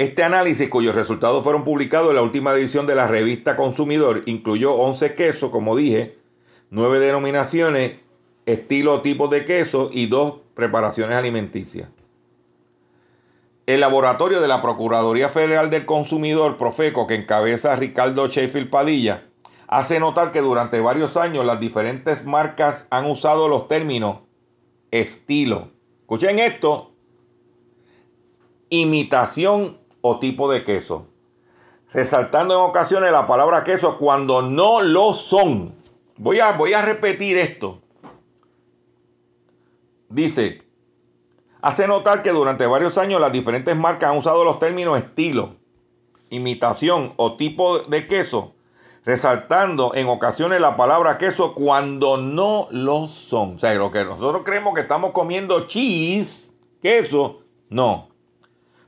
[0.00, 4.72] Este análisis, cuyos resultados fueron publicados en la última edición de la revista Consumidor, incluyó
[4.72, 6.16] 11 quesos, como dije,
[6.70, 7.98] 9 denominaciones,
[8.46, 11.90] estilo tipo de queso y dos preparaciones alimenticias.
[13.66, 19.26] El laboratorio de la Procuraduría Federal del Consumidor, Profeco, que encabeza Ricardo Sheffield Padilla,
[19.68, 24.20] hace notar que durante varios años las diferentes marcas han usado los términos
[24.92, 25.68] estilo.
[26.00, 26.86] Escuchen esto.
[28.70, 31.06] Imitación o tipo de queso.
[31.92, 35.74] Resaltando en ocasiones la palabra queso cuando no lo son.
[36.16, 37.80] Voy a, voy a repetir esto.
[40.08, 40.62] Dice,
[41.62, 45.56] hace notar que durante varios años las diferentes marcas han usado los términos estilo,
[46.30, 48.54] imitación o tipo de queso,
[49.04, 53.54] resaltando en ocasiones la palabra queso cuando no lo son.
[53.54, 58.08] O sea, lo que nosotros creemos que estamos comiendo cheese, queso, no.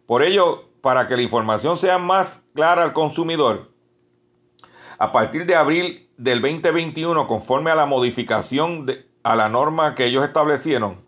[0.06, 3.70] Por ello, para que la información sea más clara al consumidor,
[4.98, 10.04] A partir de abril del 2021, conforme a la modificación de, a la norma que
[10.04, 11.00] ellos establecieron,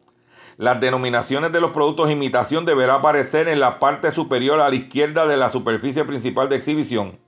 [0.57, 4.75] las denominaciones de los productos de imitación deberá aparecer en la parte superior a la
[4.75, 7.21] izquierda de la superficie principal de exhibición,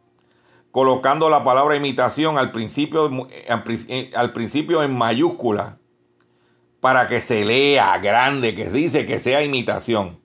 [0.72, 3.28] colocando la palabra imitación al principio,
[4.14, 5.78] al principio en mayúscula
[6.80, 10.20] para que se lea grande, que dice que sea imitación.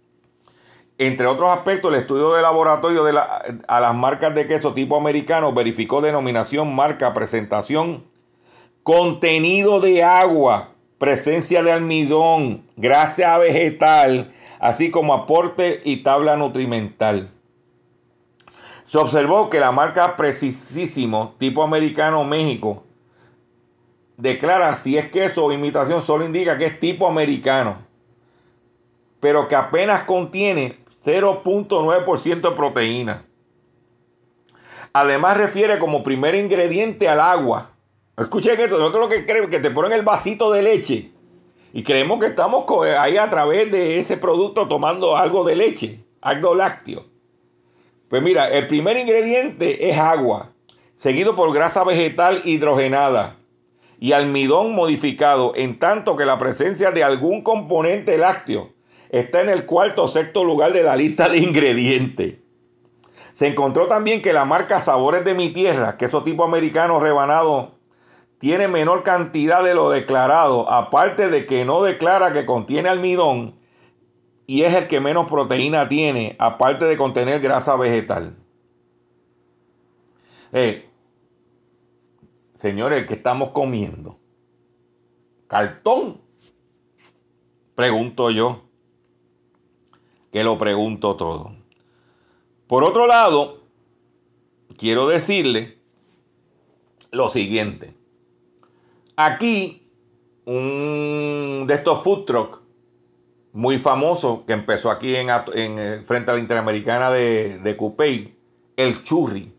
[1.01, 5.51] Entre otros aspectos, el estudio de laboratorio de a las marcas de queso tipo americano
[5.51, 8.03] verificó denominación, marca, presentación,
[8.83, 17.31] contenido de agua, presencia de almidón, grasa vegetal, así como aporte y tabla nutrimental.
[18.83, 22.83] Se observó que la marca Precisísimo tipo americano México
[24.17, 27.77] declara si es queso o imitación, solo indica que es tipo americano,
[29.19, 33.25] pero que apenas contiene 0.9% de proteína.
[34.93, 37.71] Además refiere como primer ingrediente al agua.
[38.17, 41.11] Escuchen esto, nosotros lo que creemos que te ponen el vasito de leche
[41.73, 42.65] y creemos que estamos
[42.99, 47.05] ahí a través de ese producto tomando algo de leche, algo lácteo.
[48.09, 50.51] Pues mira, el primer ingrediente es agua,
[50.97, 53.37] seguido por grasa vegetal hidrogenada
[53.99, 58.73] y almidón modificado, en tanto que la presencia de algún componente lácteo
[59.11, 62.37] está en el cuarto o sexto lugar de la lista de ingredientes.
[63.33, 67.75] Se encontró también que la marca Sabores de mi Tierra, queso tipo americano rebanado,
[68.39, 73.55] tiene menor cantidad de lo declarado, aparte de que no declara que contiene almidón
[74.47, 78.35] y es el que menos proteína tiene, aparte de contener grasa vegetal.
[80.51, 80.87] Eh,
[82.61, 84.19] Señores, ¿qué estamos comiendo?
[85.47, 86.21] ¿Cartón?
[87.73, 88.61] Pregunto yo.
[90.31, 91.55] Que lo pregunto todo.
[92.67, 93.63] Por otro lado,
[94.77, 95.77] quiero decirle
[97.11, 97.93] lo siguiente.
[99.15, 99.89] Aquí,
[100.45, 102.59] un de estos food trucks
[103.53, 108.35] muy famoso que empezó aquí en, eh, frente a la Interamericana de, de Coupey,
[108.77, 109.53] el Churri.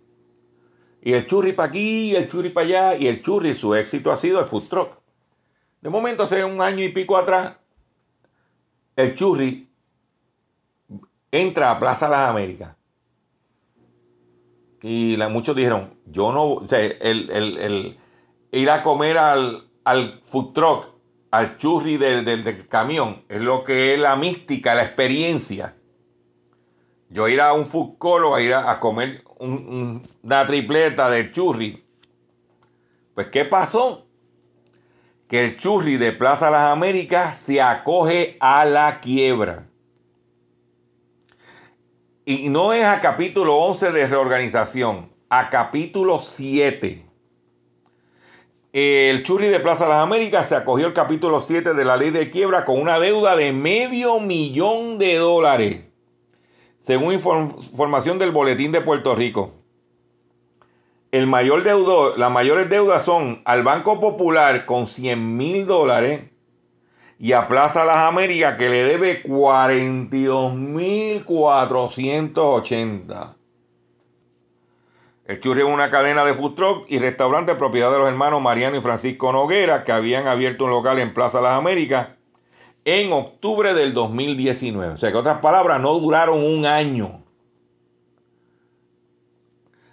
[1.05, 4.17] Y el churri para aquí, el churri para allá, y el churri, su éxito ha
[4.17, 4.99] sido el food truck.
[5.81, 7.57] De momento, hace un año y pico atrás,
[8.95, 9.69] el churri
[11.33, 12.77] entra a Plaza Las Américas.
[14.83, 17.99] Y muchos dijeron, yo no, o sea, el,
[18.51, 20.87] ir a comer al, al food truck,
[21.31, 25.77] al churri del, camión, es lo que es la mística, la experiencia.
[27.09, 31.85] Yo ir a un food o a ir a comer una tripleta del churri.
[33.14, 34.07] Pues, ¿qué pasó?
[35.29, 39.66] Que el churri de Plaza Las Américas se acoge a la quiebra.
[42.25, 47.05] Y no es a capítulo 11 de reorganización, a capítulo 7.
[48.73, 52.31] El churri de Plaza Las Américas se acogió al capítulo 7 de la ley de
[52.31, 55.93] quiebra con una deuda de medio millón de dólares
[56.83, 59.53] según información del Boletín de Puerto Rico.
[61.13, 66.32] El mayor deudor, las mayores deudas son al Banco Popular con 100 mil dólares
[67.23, 73.37] y a Plaza Las Américas que le debe 42 mil 480.
[75.27, 78.77] El Churri es una cadena de food truck y restaurante propiedad de los hermanos Mariano
[78.77, 82.09] y Francisco Noguera que habían abierto un local en Plaza Las Américas
[82.85, 84.95] en octubre del 2019.
[84.95, 87.23] O sea que otras palabras, no duraron un año.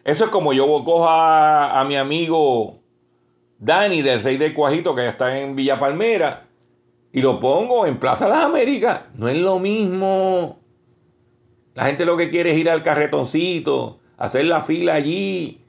[0.04, 2.80] Eso es como yo cojo a, a mi amigo
[3.60, 6.49] Dani del Rey del Cuajito, que está en Villa Palmera,
[7.12, 9.02] y lo pongo en Plaza Las Américas.
[9.16, 10.60] No es lo mismo.
[11.74, 15.64] La gente lo que quiere es ir al carretoncito, hacer la fila allí,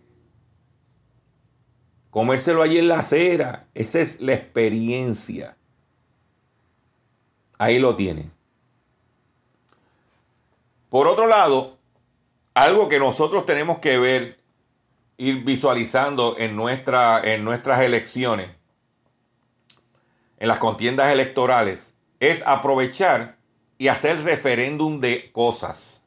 [2.10, 3.68] comérselo allí en la acera.
[3.74, 5.56] Esa es la experiencia.
[7.58, 8.30] Ahí lo tiene.
[10.88, 11.78] Por otro lado,
[12.54, 14.38] algo que nosotros tenemos que ver,
[15.16, 18.50] ir visualizando en, en nuestras elecciones,
[20.40, 23.36] en las contiendas electorales, es aprovechar
[23.78, 26.02] y hacer referéndum de cosas.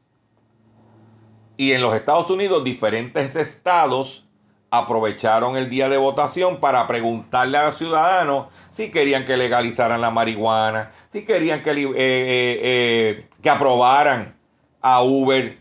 [1.56, 4.28] Y en los Estados Unidos, diferentes estados
[4.76, 10.10] aprovecharon el día de votación para preguntarle a los ciudadanos si querían que legalizaran la
[10.10, 14.36] marihuana, si querían que, eh, eh, eh, que aprobaran
[14.82, 15.60] a Uber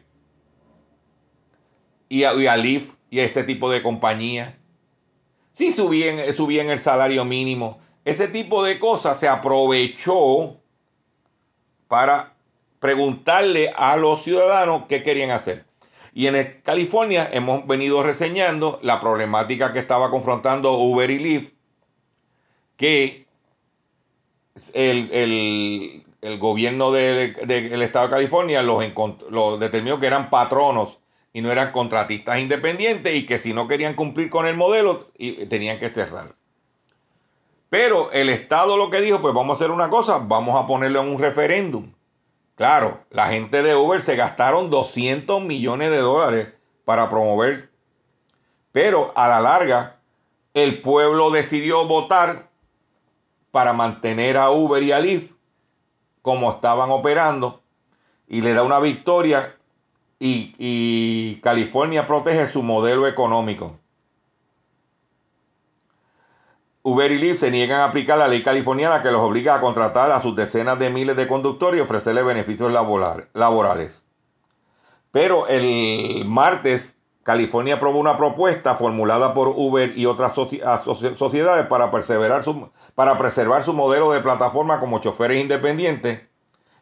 [2.09, 4.55] y a, Lyft y a ese tipo de compañías,
[5.53, 7.81] si subían, subían el salario mínimo.
[8.05, 10.57] Ese tipo de cosas se aprovechó
[11.89, 12.35] para
[12.81, 15.65] preguntarle a los ciudadanos qué querían hacer.
[16.15, 21.53] Y en California hemos venido reseñando la problemática que estaba confrontando Uber y Lyft,
[22.77, 23.27] que
[24.75, 26.05] el,
[26.39, 30.99] gobierno del estado de California los determinó que eran patronos
[31.33, 35.11] y no eran contratistas independientes y que si no querían cumplir con el modelo
[35.49, 36.35] tenían que cerrar.
[37.73, 41.01] Pero el Estado lo que dijo, pues vamos a hacer una cosa, vamos a ponerlo
[41.01, 41.91] en un referéndum.
[42.55, 46.49] Claro, la gente de Uber se gastaron 200 millones de dólares
[46.85, 47.71] para promover,
[48.73, 49.97] pero a la larga
[50.53, 52.51] el pueblo decidió votar
[53.53, 55.33] para mantener a Uber y a Lyft
[56.21, 57.63] como estaban operando
[58.29, 59.57] y le da una victoria
[60.21, 63.79] y, y California protege su modelo económico.
[66.85, 70.11] Uber y Lyft se niegan a aplicar la ley californiana que los obliga a contratar
[70.11, 74.03] a sus decenas de miles de conductores y ofrecerles beneficios laborales.
[75.13, 83.19] Pero el martes, California aprobó una propuesta formulada por Uber y otras sociedades para, para
[83.19, 86.23] preservar su modelo de plataforma como choferes independientes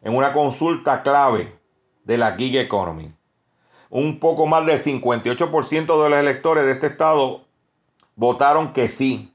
[0.01, 1.59] en una consulta clave
[2.05, 3.13] de la gig economy.
[3.91, 7.41] Un poco más del 58% de los electores de este estado
[8.15, 9.30] votaron que sí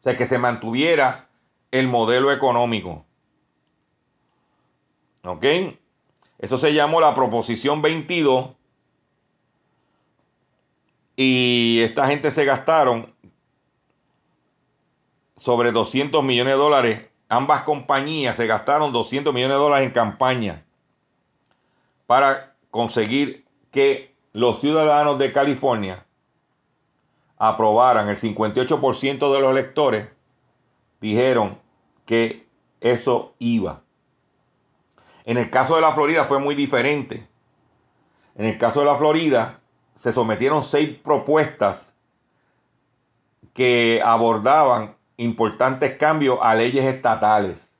[0.00, 1.28] o sea, que se mantuviera
[1.70, 3.04] el modelo económico.
[5.22, 5.44] ¿Ok?
[6.38, 8.50] Eso se llamó la Proposición 22.
[11.16, 13.12] Y esta gente se gastaron
[15.36, 17.06] sobre 200 millones de dólares.
[17.28, 20.64] Ambas compañías se gastaron 200 millones de dólares en campaña
[22.06, 26.06] para conseguir que los ciudadanos de California
[27.40, 30.08] aprobaran, el 58% de los electores
[31.00, 31.58] dijeron
[32.04, 32.46] que
[32.82, 33.80] eso iba.
[35.24, 37.26] En el caso de la Florida fue muy diferente.
[38.36, 39.60] En el caso de la Florida
[39.96, 41.94] se sometieron seis propuestas
[43.54, 47.70] que abordaban importantes cambios a leyes estatales.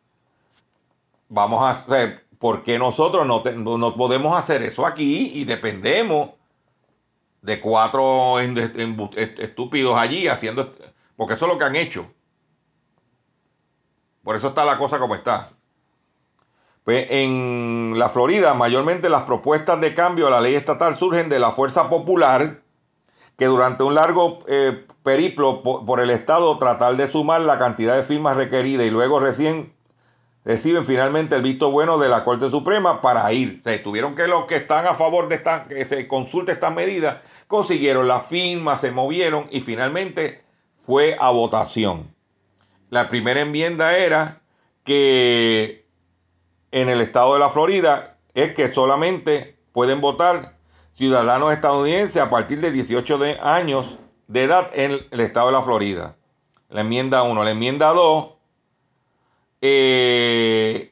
[1.29, 3.43] Vamos a ver, ¿por qué nosotros no,
[3.77, 6.31] no podemos hacer eso aquí y dependemos
[7.43, 10.75] de cuatro estúpidos allí haciendo,
[11.17, 12.07] porque eso es lo que han hecho.
[14.23, 15.49] Por eso está la cosa como está.
[16.85, 21.39] Pues en la Florida, mayormente las propuestas de cambio a la ley estatal surgen de
[21.39, 22.63] la fuerza popular,
[23.37, 28.03] que durante un largo eh, periplo por, el Estado tratar de sumar la cantidad de
[28.03, 29.73] firmas requeridas y luego recién
[30.45, 33.63] reciben finalmente el visto bueno de la Corte Suprema para ir.
[33.65, 37.19] O tuvieron que los que están a favor de esta, que se consulte estas medidas,
[37.51, 40.45] consiguieron la firma, se movieron y finalmente
[40.87, 42.15] fue a votación.
[42.91, 44.41] La primera enmienda era
[44.85, 45.85] que
[46.71, 50.55] en el estado de la Florida es que solamente pueden votar
[50.95, 53.99] ciudadanos estadounidenses a partir de 18 de años
[54.29, 56.17] de edad en el estado de la Florida.
[56.69, 57.43] La enmienda 1.
[57.43, 58.29] La enmienda 2
[59.61, 60.90] eh,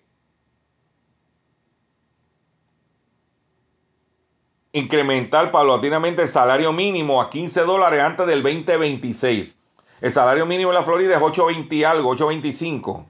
[4.78, 9.54] incrementar paulatinamente el salario mínimo a 15 dólares antes del 2026.
[10.00, 13.06] El salario mínimo en la Florida es 8.20 y algo, 8.25.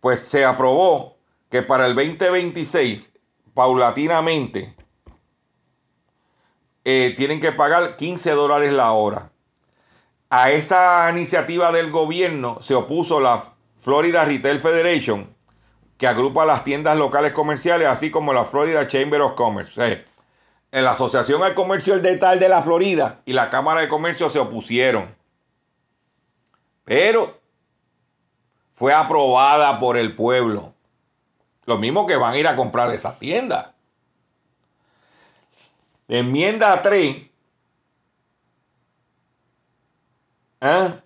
[0.00, 1.16] Pues se aprobó
[1.50, 3.12] que para el 2026,
[3.54, 4.74] paulatinamente,
[6.84, 9.30] eh, tienen que pagar 15 dólares la hora.
[10.30, 15.34] A esa iniciativa del gobierno se opuso la Florida Retail Federation,
[15.98, 20.06] que agrupa las tiendas locales comerciales, así como la Florida Chamber of Commerce.
[20.72, 24.30] En la Asociación al Comercio del Detal de la Florida y la Cámara de Comercio
[24.30, 25.14] se opusieron.
[26.84, 27.38] Pero
[28.72, 30.72] fue aprobada por el pueblo.
[31.66, 33.74] Lo mismo que van a ir a comprar esa tienda.
[36.08, 37.16] Enmienda 3.
[40.62, 41.00] ¿eh?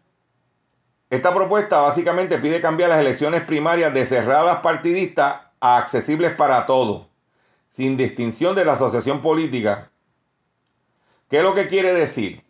[1.11, 7.07] Esta propuesta básicamente pide cambiar las elecciones primarias de cerradas partidistas a accesibles para todos,
[7.77, 9.91] sin distinción de la asociación política.
[11.29, 12.43] ¿Qué es lo que quiere decir?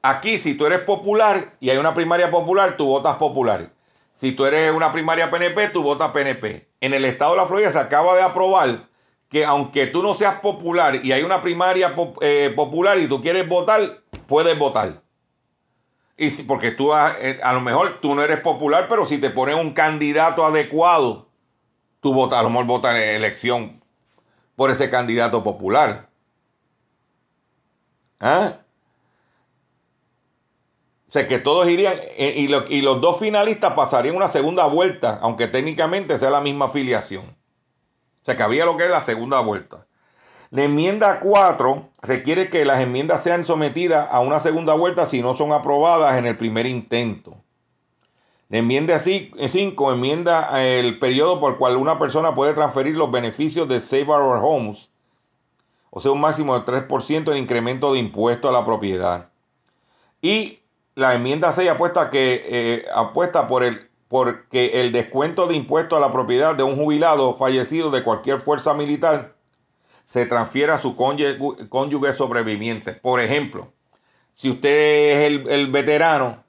[0.00, 3.70] Aquí, si tú eres popular y hay una primaria popular, tú votas popular.
[4.14, 6.68] Si tú eres una primaria PNP, tú votas PNP.
[6.80, 8.88] En el estado de la Florida se acaba de aprobar
[9.28, 13.48] que aunque tú no seas popular y hay una primaria eh, popular y tú quieres
[13.48, 15.02] votar, puedes votar.
[16.16, 19.56] Y porque tú eh, a, lo mejor tú no eres popular, pero si te ponen
[19.56, 21.28] un candidato adecuado,
[22.00, 23.81] tú votas, a lo mejor votas en elección
[24.62, 26.08] por ese candidato popular.
[28.20, 28.58] ¿Ah?
[31.08, 35.18] O sea, que todos irían, eh, y, y los dos finalistas pasarían una segunda vuelta,
[35.20, 37.24] aunque técnicamente sea la misma afiliación.
[37.24, 39.84] O sea, que habría lo que es la segunda vuelta.
[40.50, 45.36] La enmienda 4 requiere que las enmiendas sean sometidas a una segunda vuelta si no
[45.36, 47.34] son aprobadas en el primer intento.
[48.52, 53.80] Enmienda 5 enmienda el periodo por el cual una persona puede transferir los beneficios de
[53.80, 54.90] Save Our Homes,
[55.88, 59.30] o sea, un máximo de 3% en incremento de impuesto a la propiedad.
[60.20, 60.60] Y
[60.94, 66.00] la enmienda 6 apuesta, que, eh, apuesta por el, porque el descuento de impuesto a
[66.00, 69.32] la propiedad de un jubilado fallecido de cualquier fuerza militar
[70.04, 72.92] se transfiera a su cónyuge, sobreviviente.
[72.92, 73.72] Por ejemplo,
[74.34, 76.44] si usted es el, veterano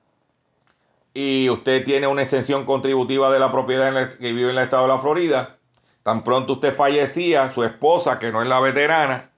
[1.13, 4.89] y usted tiene una exención contributiva de la propiedad que vive en el estado de
[4.89, 5.57] la Florida,
[6.01, 9.29] tan pronto usted fallecía, su esposa, que no es la veterana,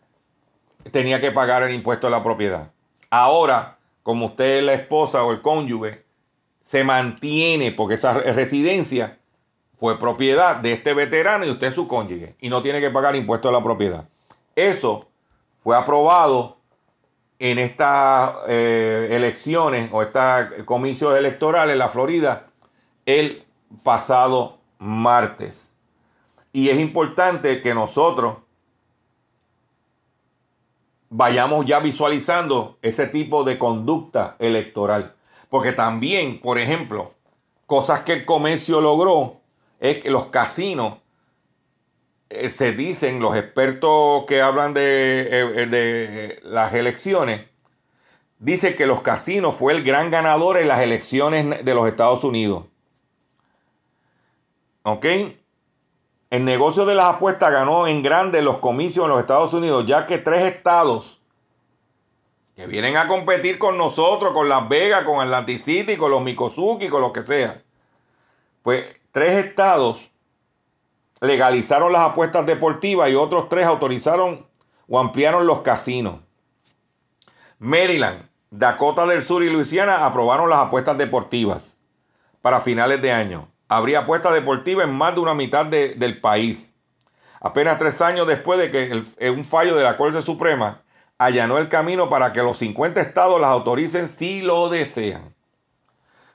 [0.91, 2.71] tenía que pagar el impuesto a la propiedad.
[3.09, 6.05] Ahora, como usted es la esposa o el cónyuge,
[6.63, 9.19] se mantiene porque esa residencia
[9.79, 13.15] fue propiedad de este veterano y usted es su cónyuge y no tiene que pagar
[13.15, 14.07] impuesto a la propiedad.
[14.55, 15.07] Eso
[15.63, 16.54] fue aprobado
[17.39, 22.47] en estas eh, elecciones o estos comicios electorales en la Florida
[23.05, 23.45] el
[23.83, 25.73] pasado martes.
[26.53, 28.37] Y es importante que nosotros
[31.09, 35.15] vayamos ya visualizando ese tipo de conducta electoral.
[35.49, 37.11] Porque también, por ejemplo,
[37.65, 39.41] cosas que el comercio logró
[39.79, 40.97] es que los casinos
[42.29, 47.41] eh, se dicen, los expertos que hablan de, eh, eh, de las elecciones,
[48.39, 52.65] dice que los casinos fue el gran ganador en las elecciones de los Estados Unidos.
[54.83, 55.05] ¿Ok?
[56.31, 60.07] El negocio de las apuestas ganó en grande los comicios en los Estados Unidos, ya
[60.07, 61.21] que tres estados
[62.55, 66.87] que vienen a competir con nosotros, con Las Vegas, con Atlantic City, con los Mikosuki,
[66.87, 67.61] con lo que sea.
[68.63, 70.09] Pues tres estados
[71.21, 74.45] legalizaron las apuestas deportivas y otros tres autorizaron
[74.87, 76.19] o ampliaron los casinos.
[77.59, 81.77] Maryland, Dakota del Sur y Luisiana aprobaron las apuestas deportivas
[82.41, 83.47] para finales de año.
[83.67, 86.73] Habría apuestas deportivas en más de una mitad del país.
[87.41, 90.83] Apenas tres años después de que un fallo de la Corte Suprema
[91.17, 95.33] allanó el camino para que los 50 estados las autoricen si lo desean.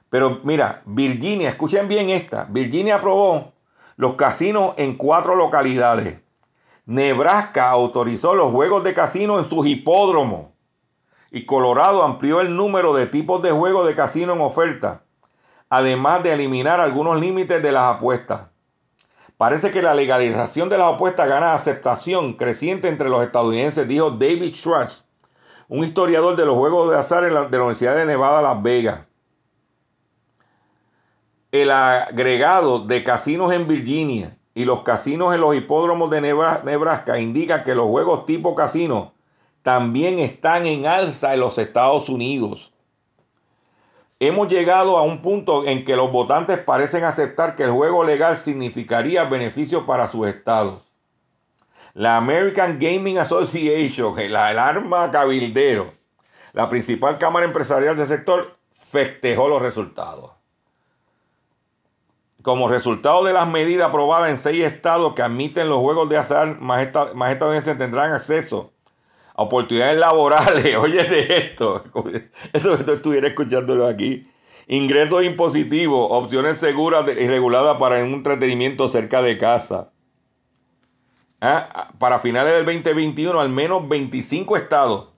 [0.09, 3.53] Pero mira, Virginia, escuchen bien esta, Virginia aprobó
[4.01, 6.21] los casinos en cuatro localidades.
[6.87, 10.47] Nebraska autorizó los juegos de casino en sus hipódromos.
[11.31, 15.03] Y Colorado amplió el número de tipos de juegos de casino en oferta,
[15.69, 18.49] además de eliminar algunos límites de las apuestas.
[19.37, 24.55] Parece que la legalización de las apuestas gana aceptación creciente entre los estadounidenses, dijo David
[24.55, 25.05] Schwartz,
[25.69, 29.10] un historiador de los juegos de azar de la Universidad de Nevada, Las Vegas.
[31.53, 37.65] El agregado de casinos en Virginia y los casinos en los hipódromos de Nebraska indica
[37.65, 39.15] que los juegos tipo casino
[39.63, 42.71] también están en alza en los Estados Unidos
[44.21, 48.37] hemos llegado a un punto en que los votantes parecen aceptar que el juego legal
[48.37, 50.83] significaría beneficios para sus estados.
[51.95, 55.95] La American Gaming Association, el alarma cabildero,
[56.53, 60.33] la principal cámara empresarial del sector, festejó los resultados.
[62.43, 66.61] Como resultado de las medidas aprobadas en seis estados que admiten los juegos de azar,
[66.61, 68.73] más, estadounidenses tendrán acceso
[69.35, 71.85] oportunidades laborales, oye de esto,
[72.53, 74.29] eso que tú estuvieras escuchándolo aquí.
[74.67, 79.91] Ingresos impositivos, opciones seguras y reguladas para un entretenimiento cerca de casa.
[81.41, 85.09] Ah, para finales del 2021, al menos 25 estados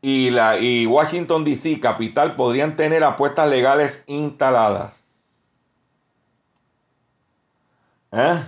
[0.00, 5.05] y, la, y Washington, D.C., capital, podrían tener apuestas legales instaladas.
[8.16, 8.46] ¿Eh?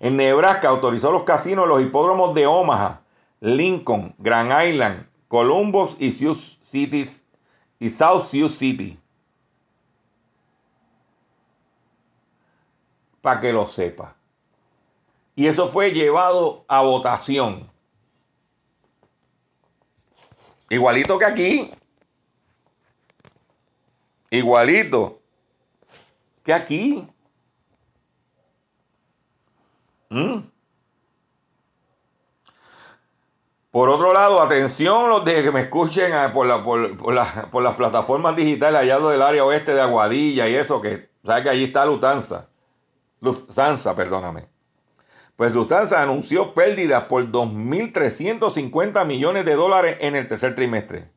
[0.00, 3.02] En Nebraska autorizó los casinos los hipódromos de Omaha,
[3.38, 7.24] Lincoln, Grand Island, Columbus y, Cities,
[7.78, 8.98] y South Sioux City.
[13.20, 14.16] Para que lo sepa.
[15.36, 17.70] Y eso fue llevado a votación.
[20.68, 21.70] Igualito que aquí.
[24.30, 25.20] Igualito
[26.42, 27.11] que aquí.
[30.12, 30.40] ¿Mm?
[33.70, 38.98] Por otro lado, atención los de que me escuchen ah, por, las plataformas digitales allá
[38.98, 42.50] del área oeste de Aguadilla y eso, que sabe que allí está Lutanza.
[43.22, 44.50] Lufthansa, perdóname.
[45.36, 51.10] Pues Lufthansa anunció pérdidas por 2.350 millones de dólares en el tercer trimestre.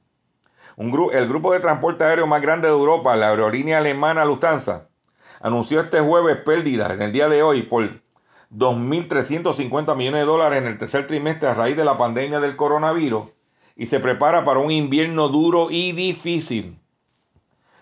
[0.78, 4.88] El grupo de transporte aéreo más grande de Europa, la aerolínea alemana Lufthansa,
[5.42, 8.05] anunció este jueves pérdidas en el día de hoy por
[8.52, 13.28] 2.350 millones de dólares en el tercer trimestre a raíz de la pandemia del coronavirus
[13.76, 16.80] y se prepara para un invierno duro y difícil.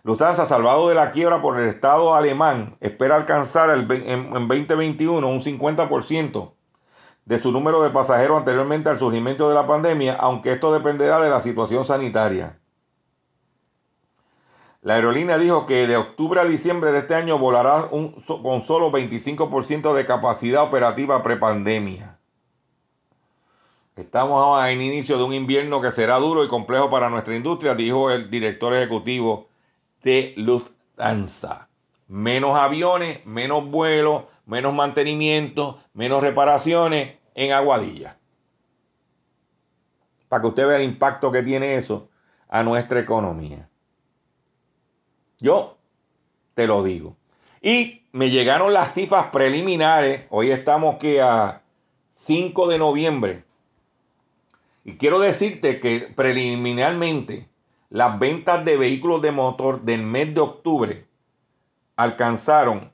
[0.03, 5.26] Lufthansa, salvado de la quiebra por el Estado alemán, espera alcanzar el, en, en 2021
[5.26, 6.51] un 50%
[7.26, 11.30] de su número de pasajeros anteriormente al surgimiento de la pandemia, aunque esto dependerá de
[11.30, 12.59] la situación sanitaria.
[14.84, 19.93] La aerolínea dijo que de octubre a diciembre de este año volará con solo 25%
[19.93, 22.19] de capacidad operativa prepandemia.
[23.95, 28.11] Estamos en inicio de un invierno que será duro y complejo para nuestra industria, dijo
[28.11, 29.47] el director ejecutivo
[30.03, 31.69] de Lufthansa.
[32.09, 38.17] Menos aviones, menos vuelos, menos mantenimiento, menos reparaciones en Aguadilla.
[40.27, 42.09] Para que usted vea el impacto que tiene eso
[42.49, 43.69] a nuestra economía.
[45.44, 45.78] Yo
[46.56, 47.18] te lo digo.
[47.62, 50.22] Y me llegaron las cifras preliminares.
[50.30, 51.64] Hoy estamos que a
[52.14, 53.44] 5 de noviembre.
[54.86, 57.50] Y quiero decirte que preliminarmente
[57.89, 61.06] las ventas de vehículos de motor del mes de octubre
[61.98, 62.94] alcanzaron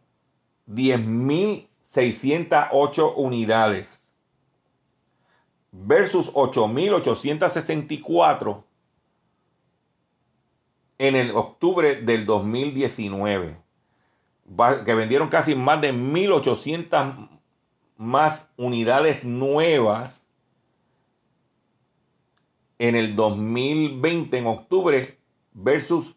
[0.67, 4.01] 10.608 unidades
[5.71, 8.63] versus 8.864
[10.99, 13.57] en el octubre del 2019,
[14.85, 17.29] que vendieron casi más de 1.800
[17.97, 20.21] más unidades nuevas
[22.77, 25.17] en el 2020, en octubre,
[25.53, 26.15] versus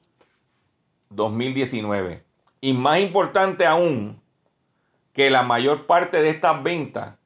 [1.11, 2.25] 2019.
[2.61, 4.21] Y más importante aún,
[5.13, 7.17] que la mayor parte de estas ventas,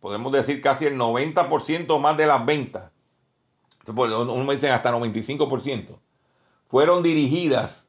[0.00, 2.90] podemos decir casi el 90% más de las ventas,
[3.86, 5.98] uno me hasta 95%,
[6.72, 7.86] fueron dirigidas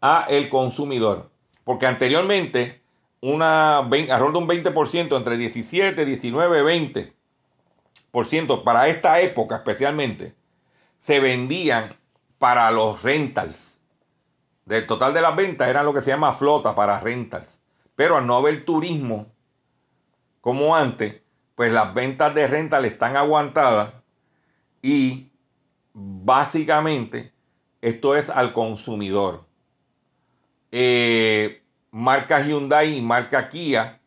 [0.00, 1.30] a el consumidor.
[1.64, 2.82] Porque anteriormente,
[3.20, 7.12] una, alrededor de un 20%, entre 17, 19,
[8.10, 10.34] 20%, para esta época especialmente,
[10.96, 11.94] se vendían
[12.38, 13.82] para los rentals.
[14.64, 17.60] Del total de las ventas era lo que se llama flota para rentals.
[17.96, 19.26] Pero al no haber turismo
[20.40, 21.20] como antes,
[21.54, 23.92] pues las ventas de rental están aguantadas
[24.80, 25.30] y
[25.92, 27.33] básicamente
[27.84, 29.44] esto es al consumidor.
[30.72, 34.00] Eh, marca Hyundai y marca Kia,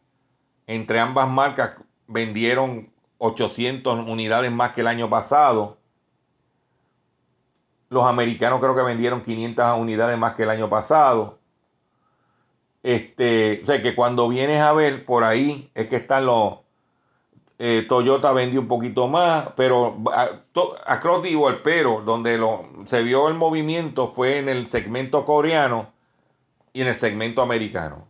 [0.65, 1.75] entre ambas marcas
[2.07, 5.77] vendieron 800 unidades más que el año pasado.
[7.89, 11.37] Los americanos creo que vendieron 500 unidades más que el año pasado.
[12.81, 16.61] Este, o sea que cuando vienes a ver por ahí es que están los,
[17.59, 19.97] eh, Toyota vendió un poquito más, pero
[20.85, 25.91] across the pero donde lo, se vio el movimiento fue en el segmento coreano
[26.73, 28.07] y en el segmento americano.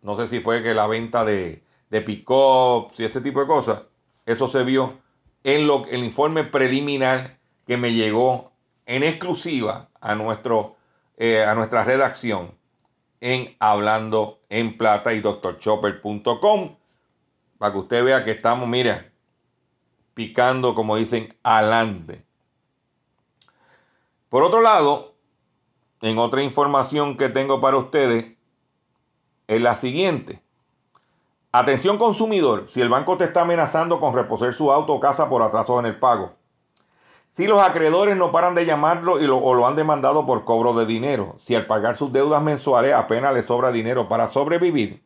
[0.00, 3.82] No sé si fue que la venta de, de pick-ups y ese tipo de cosas,
[4.24, 4.94] eso se vio
[5.44, 8.52] en lo, el informe preliminar que me llegó
[8.86, 10.76] en exclusiva a, nuestro,
[11.18, 12.52] eh, a nuestra redacción
[13.20, 16.76] en Hablando en Plata y doctorchopper.com
[17.58, 19.12] para que usted vea que estamos, mira,
[20.14, 22.24] picando, como dicen, adelante.
[24.28, 25.14] Por otro lado,
[26.00, 28.36] en otra información que tengo para ustedes,
[29.46, 30.42] es la siguiente.
[31.52, 35.42] Atención consumidor, si el banco te está amenazando con reposer su auto o casa por
[35.42, 36.34] atraso en el pago.
[37.32, 40.74] Si los acreedores no paran de llamarlo y lo, o lo han demandado por cobro
[40.74, 41.36] de dinero.
[41.40, 45.05] Si al pagar sus deudas mensuales apenas le sobra dinero para sobrevivir.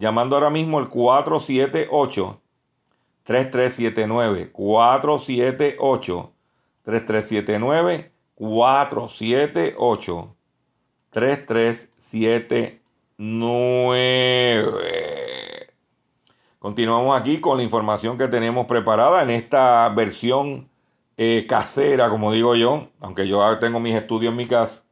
[0.00, 2.40] llamando ahora mismo el 478
[3.24, 6.32] 3379 478
[6.82, 10.36] 3379 478
[11.10, 12.80] 3379
[16.58, 20.68] Continuamos aquí con la información que tenemos preparada en esta versión
[21.16, 24.84] eh, casera, como digo yo, aunque yo tengo mis estudios en mi casa.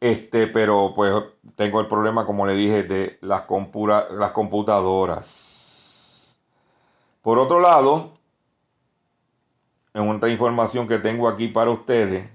[0.00, 1.12] Este, pero pues
[1.60, 6.40] tengo el problema, como le dije, de las, computadoras.
[7.20, 8.12] Por otro lado,
[9.92, 12.30] en otra información que tengo aquí para ustedes,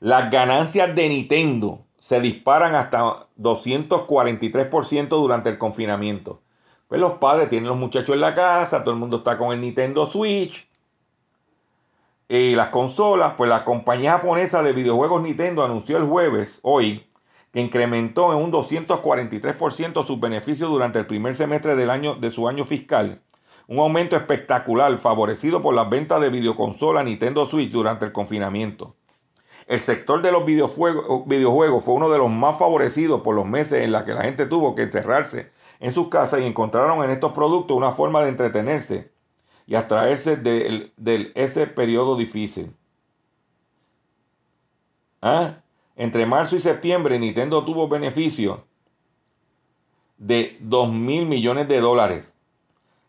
[0.00, 6.40] las ganancias de Nintendo se disparan hasta 243% durante el confinamiento.
[6.88, 9.60] Pues los padres tienen los muchachos en la casa, todo el mundo está con el
[9.60, 10.66] Nintendo Switch
[12.30, 13.34] y las consolas.
[13.36, 17.04] Pues la compañía japonesa de videojuegos Nintendo anunció el jueves, hoy,
[17.52, 22.48] que incrementó en un 243% sus beneficios durante el primer semestre del año, de su
[22.48, 23.22] año fiscal.
[23.66, 28.96] Un aumento espectacular favorecido por las ventas de videoconsolas Nintendo Switch durante el confinamiento.
[29.66, 33.92] El sector de los videojuegos, fue uno de los más favorecidos por los meses en
[33.92, 37.76] los que la gente tuvo que encerrarse en sus casas y encontraron en estos productos
[37.76, 39.12] una forma de entretenerse
[39.66, 42.74] y abstraerse de, ese periodo difícil.
[45.20, 45.56] ¿Ah?
[45.98, 48.60] Entre marzo y septiembre Nintendo tuvo beneficios
[50.16, 52.36] de 2 mil millones de dólares.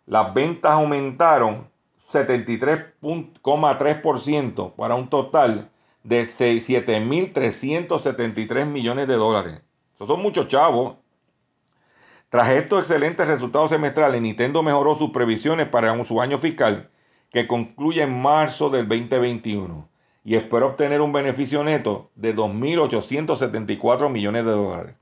[0.07, 1.69] Las ventas aumentaron
[2.11, 5.69] 73,3% para un total
[6.03, 9.61] de 7.373 millones de dólares.
[9.93, 10.95] Esos son muchos chavos.
[12.29, 16.89] Tras estos excelentes resultados semestrales, Nintendo mejoró sus previsiones para su año fiscal,
[17.29, 19.87] que concluye en marzo del 2021,
[20.23, 24.95] y espera obtener un beneficio neto de 2.874 millones de dólares.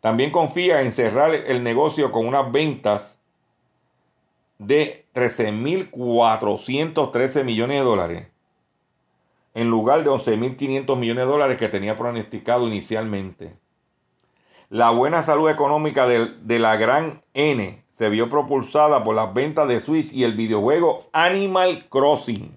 [0.00, 3.18] También confía en cerrar el negocio con unas ventas
[4.58, 8.26] de 13.413 millones de dólares
[9.58, 13.56] en lugar de 11.500 millones de dólares que tenía pronosticado inicialmente.
[14.70, 19.80] La buena salud económica de, la gran N se vio propulsada por las ventas de
[19.80, 22.56] Switch y el videojuego Animal Crossing.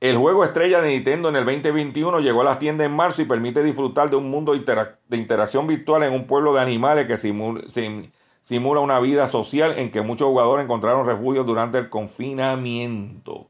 [0.00, 3.24] El juego estrella de Nintendo en el 2021 llegó a las tiendas en marzo y
[3.24, 8.80] permite disfrutar de un mundo de, interacción virtual en un pueblo de animales que simula,
[8.80, 13.48] una vida social en que muchos jugadores encontraron refugio durante el confinamiento.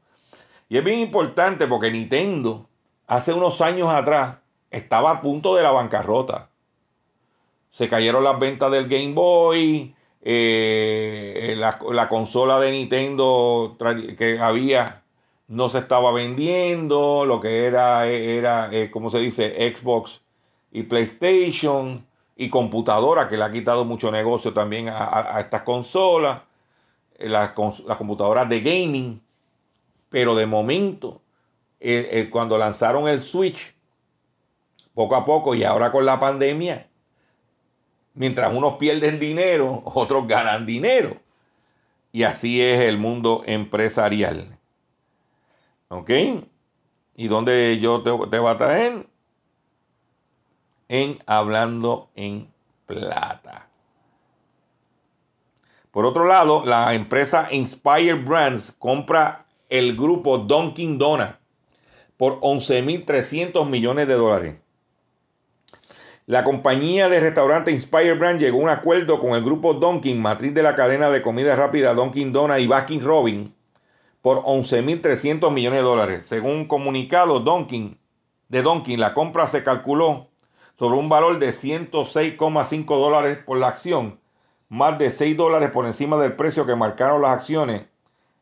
[0.69, 2.67] Y es bien importante porque Nintendo
[3.05, 4.37] hace unos años atrás
[4.71, 6.49] estaba a punto de la bancarrota.
[7.69, 9.93] Se cayeron las ventas del Game Boy,
[10.23, 13.77] eh, la, consola de Nintendo
[14.17, 15.03] que había
[15.49, 19.75] no se estaba vendiendo, lo que era, era eh, ¿cómo se dice?
[19.75, 20.21] Xbox
[20.71, 22.05] y PlayStation
[22.39, 26.41] y computadora, que le ha quitado mucho negocio también a, estas consolas,
[27.17, 29.21] eh, las, computadoras de gaming.
[30.09, 31.21] Pero de momento,
[31.79, 33.75] eh, eh, cuando lanzaron el Switch,
[34.93, 36.87] poco a poco y ahora con la pandemia,
[38.13, 41.17] mientras unos pierden dinero, otros ganan dinero.
[42.13, 44.58] Y así es el mundo empresarial.
[45.89, 46.09] ¿Ok?
[47.15, 49.05] ¿Y dónde yo te, te voy a traer?
[50.89, 52.51] en Hablando en
[52.85, 53.67] Plata.
[55.91, 61.35] Por otro lado, la empresa Inspire Brands compra el grupo Dunkin' Donuts
[62.17, 64.55] por 11.300 millones de dólares.
[66.25, 70.53] La compañía de restaurante Inspire Brands llegó a un acuerdo con el grupo Dunkin', matriz
[70.53, 73.53] de la cadena de comida rápida Dunkin' Donuts y Baskin Robin,
[74.21, 76.25] por 11.300 millones de dólares.
[76.27, 77.97] Según un comunicado Dunkin',
[78.47, 80.27] de Dunkin', la compra se calculó
[80.77, 84.19] sobre un valor de 106,5 dólares por la acción,
[84.69, 87.83] más de 6 dólares por encima del precio que marcaron las acciones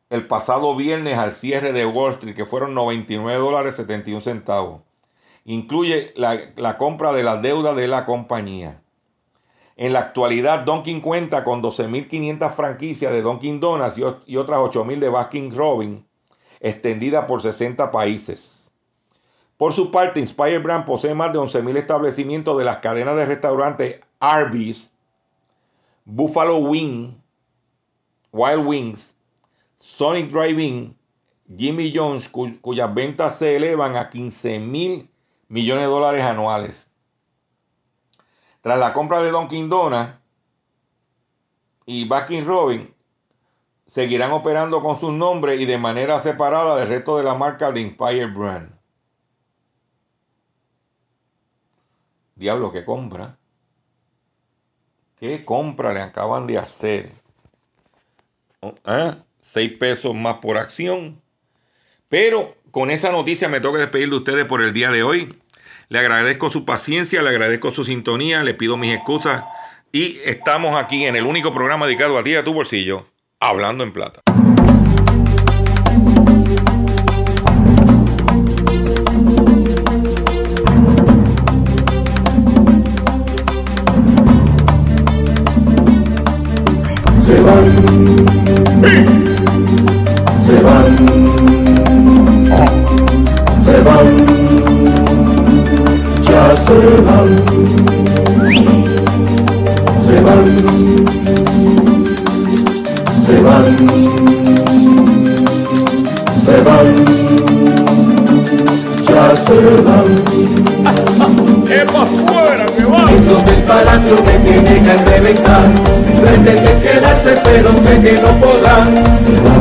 [0.09, 4.81] el pasado viernes al cierre de Wall Street, que fueron 99 dólares 71 centavos.
[5.43, 8.81] Incluye la, compra de la deuda de la compañía.
[9.77, 14.99] En la actualidad, Dunkin' cuenta con 12.500 franquicias de Dunkin' Donuts y, y otras 8.000
[14.99, 16.05] de Baskin Robin,
[16.59, 18.71] extendidas por 60 países.
[19.55, 23.99] Por su parte, Inspire Brand posee más de 11.000 establecimientos de las cadenas de restaurantes
[24.19, 24.91] Arby's,
[26.05, 27.13] Buffalo Wing,
[28.31, 29.15] Wild Wings,
[29.77, 30.97] Sonic Drive-In,
[31.55, 35.09] Jimmy Jones, cuyas ventas se elevan a 15 mil
[35.47, 36.86] millones de dólares anuales.
[38.67, 40.11] Tras la compra de Dunkin' Donuts
[41.85, 42.93] y Baskin Robin,
[43.87, 47.79] seguirán operando con sus nombres y de manera separada del resto de la marca de
[47.79, 48.77] Inspire Brand.
[52.35, 53.37] Diablo, ¿qué compra?
[55.17, 57.13] ¿Qué compra le acaban de hacer?
[58.59, 59.15] Oh, ¿Ah?
[59.39, 61.21] Seis pesos más por acción.
[62.09, 65.41] Pero con esa noticia me toca despedir de ustedes por el día de hoy.
[65.89, 69.45] Le agradezco su paciencia, le agradezco su sintonía, le pido mis excusas.
[69.93, 73.05] Y estamos aquí en el único programa dedicado a ti, a tu bolsillo,
[73.39, 74.21] hablando en plata.
[87.17, 87.65] Se van.
[93.61, 94.46] Se van.
[96.37, 97.29] Ya se van.
[100.05, 100.47] se van,
[103.25, 103.65] se van,
[106.45, 106.87] se van,
[109.09, 110.09] ya se van.
[111.69, 113.03] ¡Es para afuera, que va!
[113.03, 115.65] Esos del palacio que tienen a reventar.
[116.21, 119.03] Pretenden quedarse, pero sé que no podrán.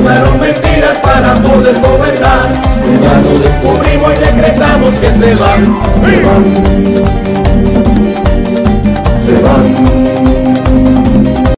[0.00, 2.52] Usaron mentiras para poder gobernar.
[3.02, 5.62] Ya lo descubrimos y decretamos que se van.
[6.00, 6.44] Se van.
[9.24, 10.25] Se van.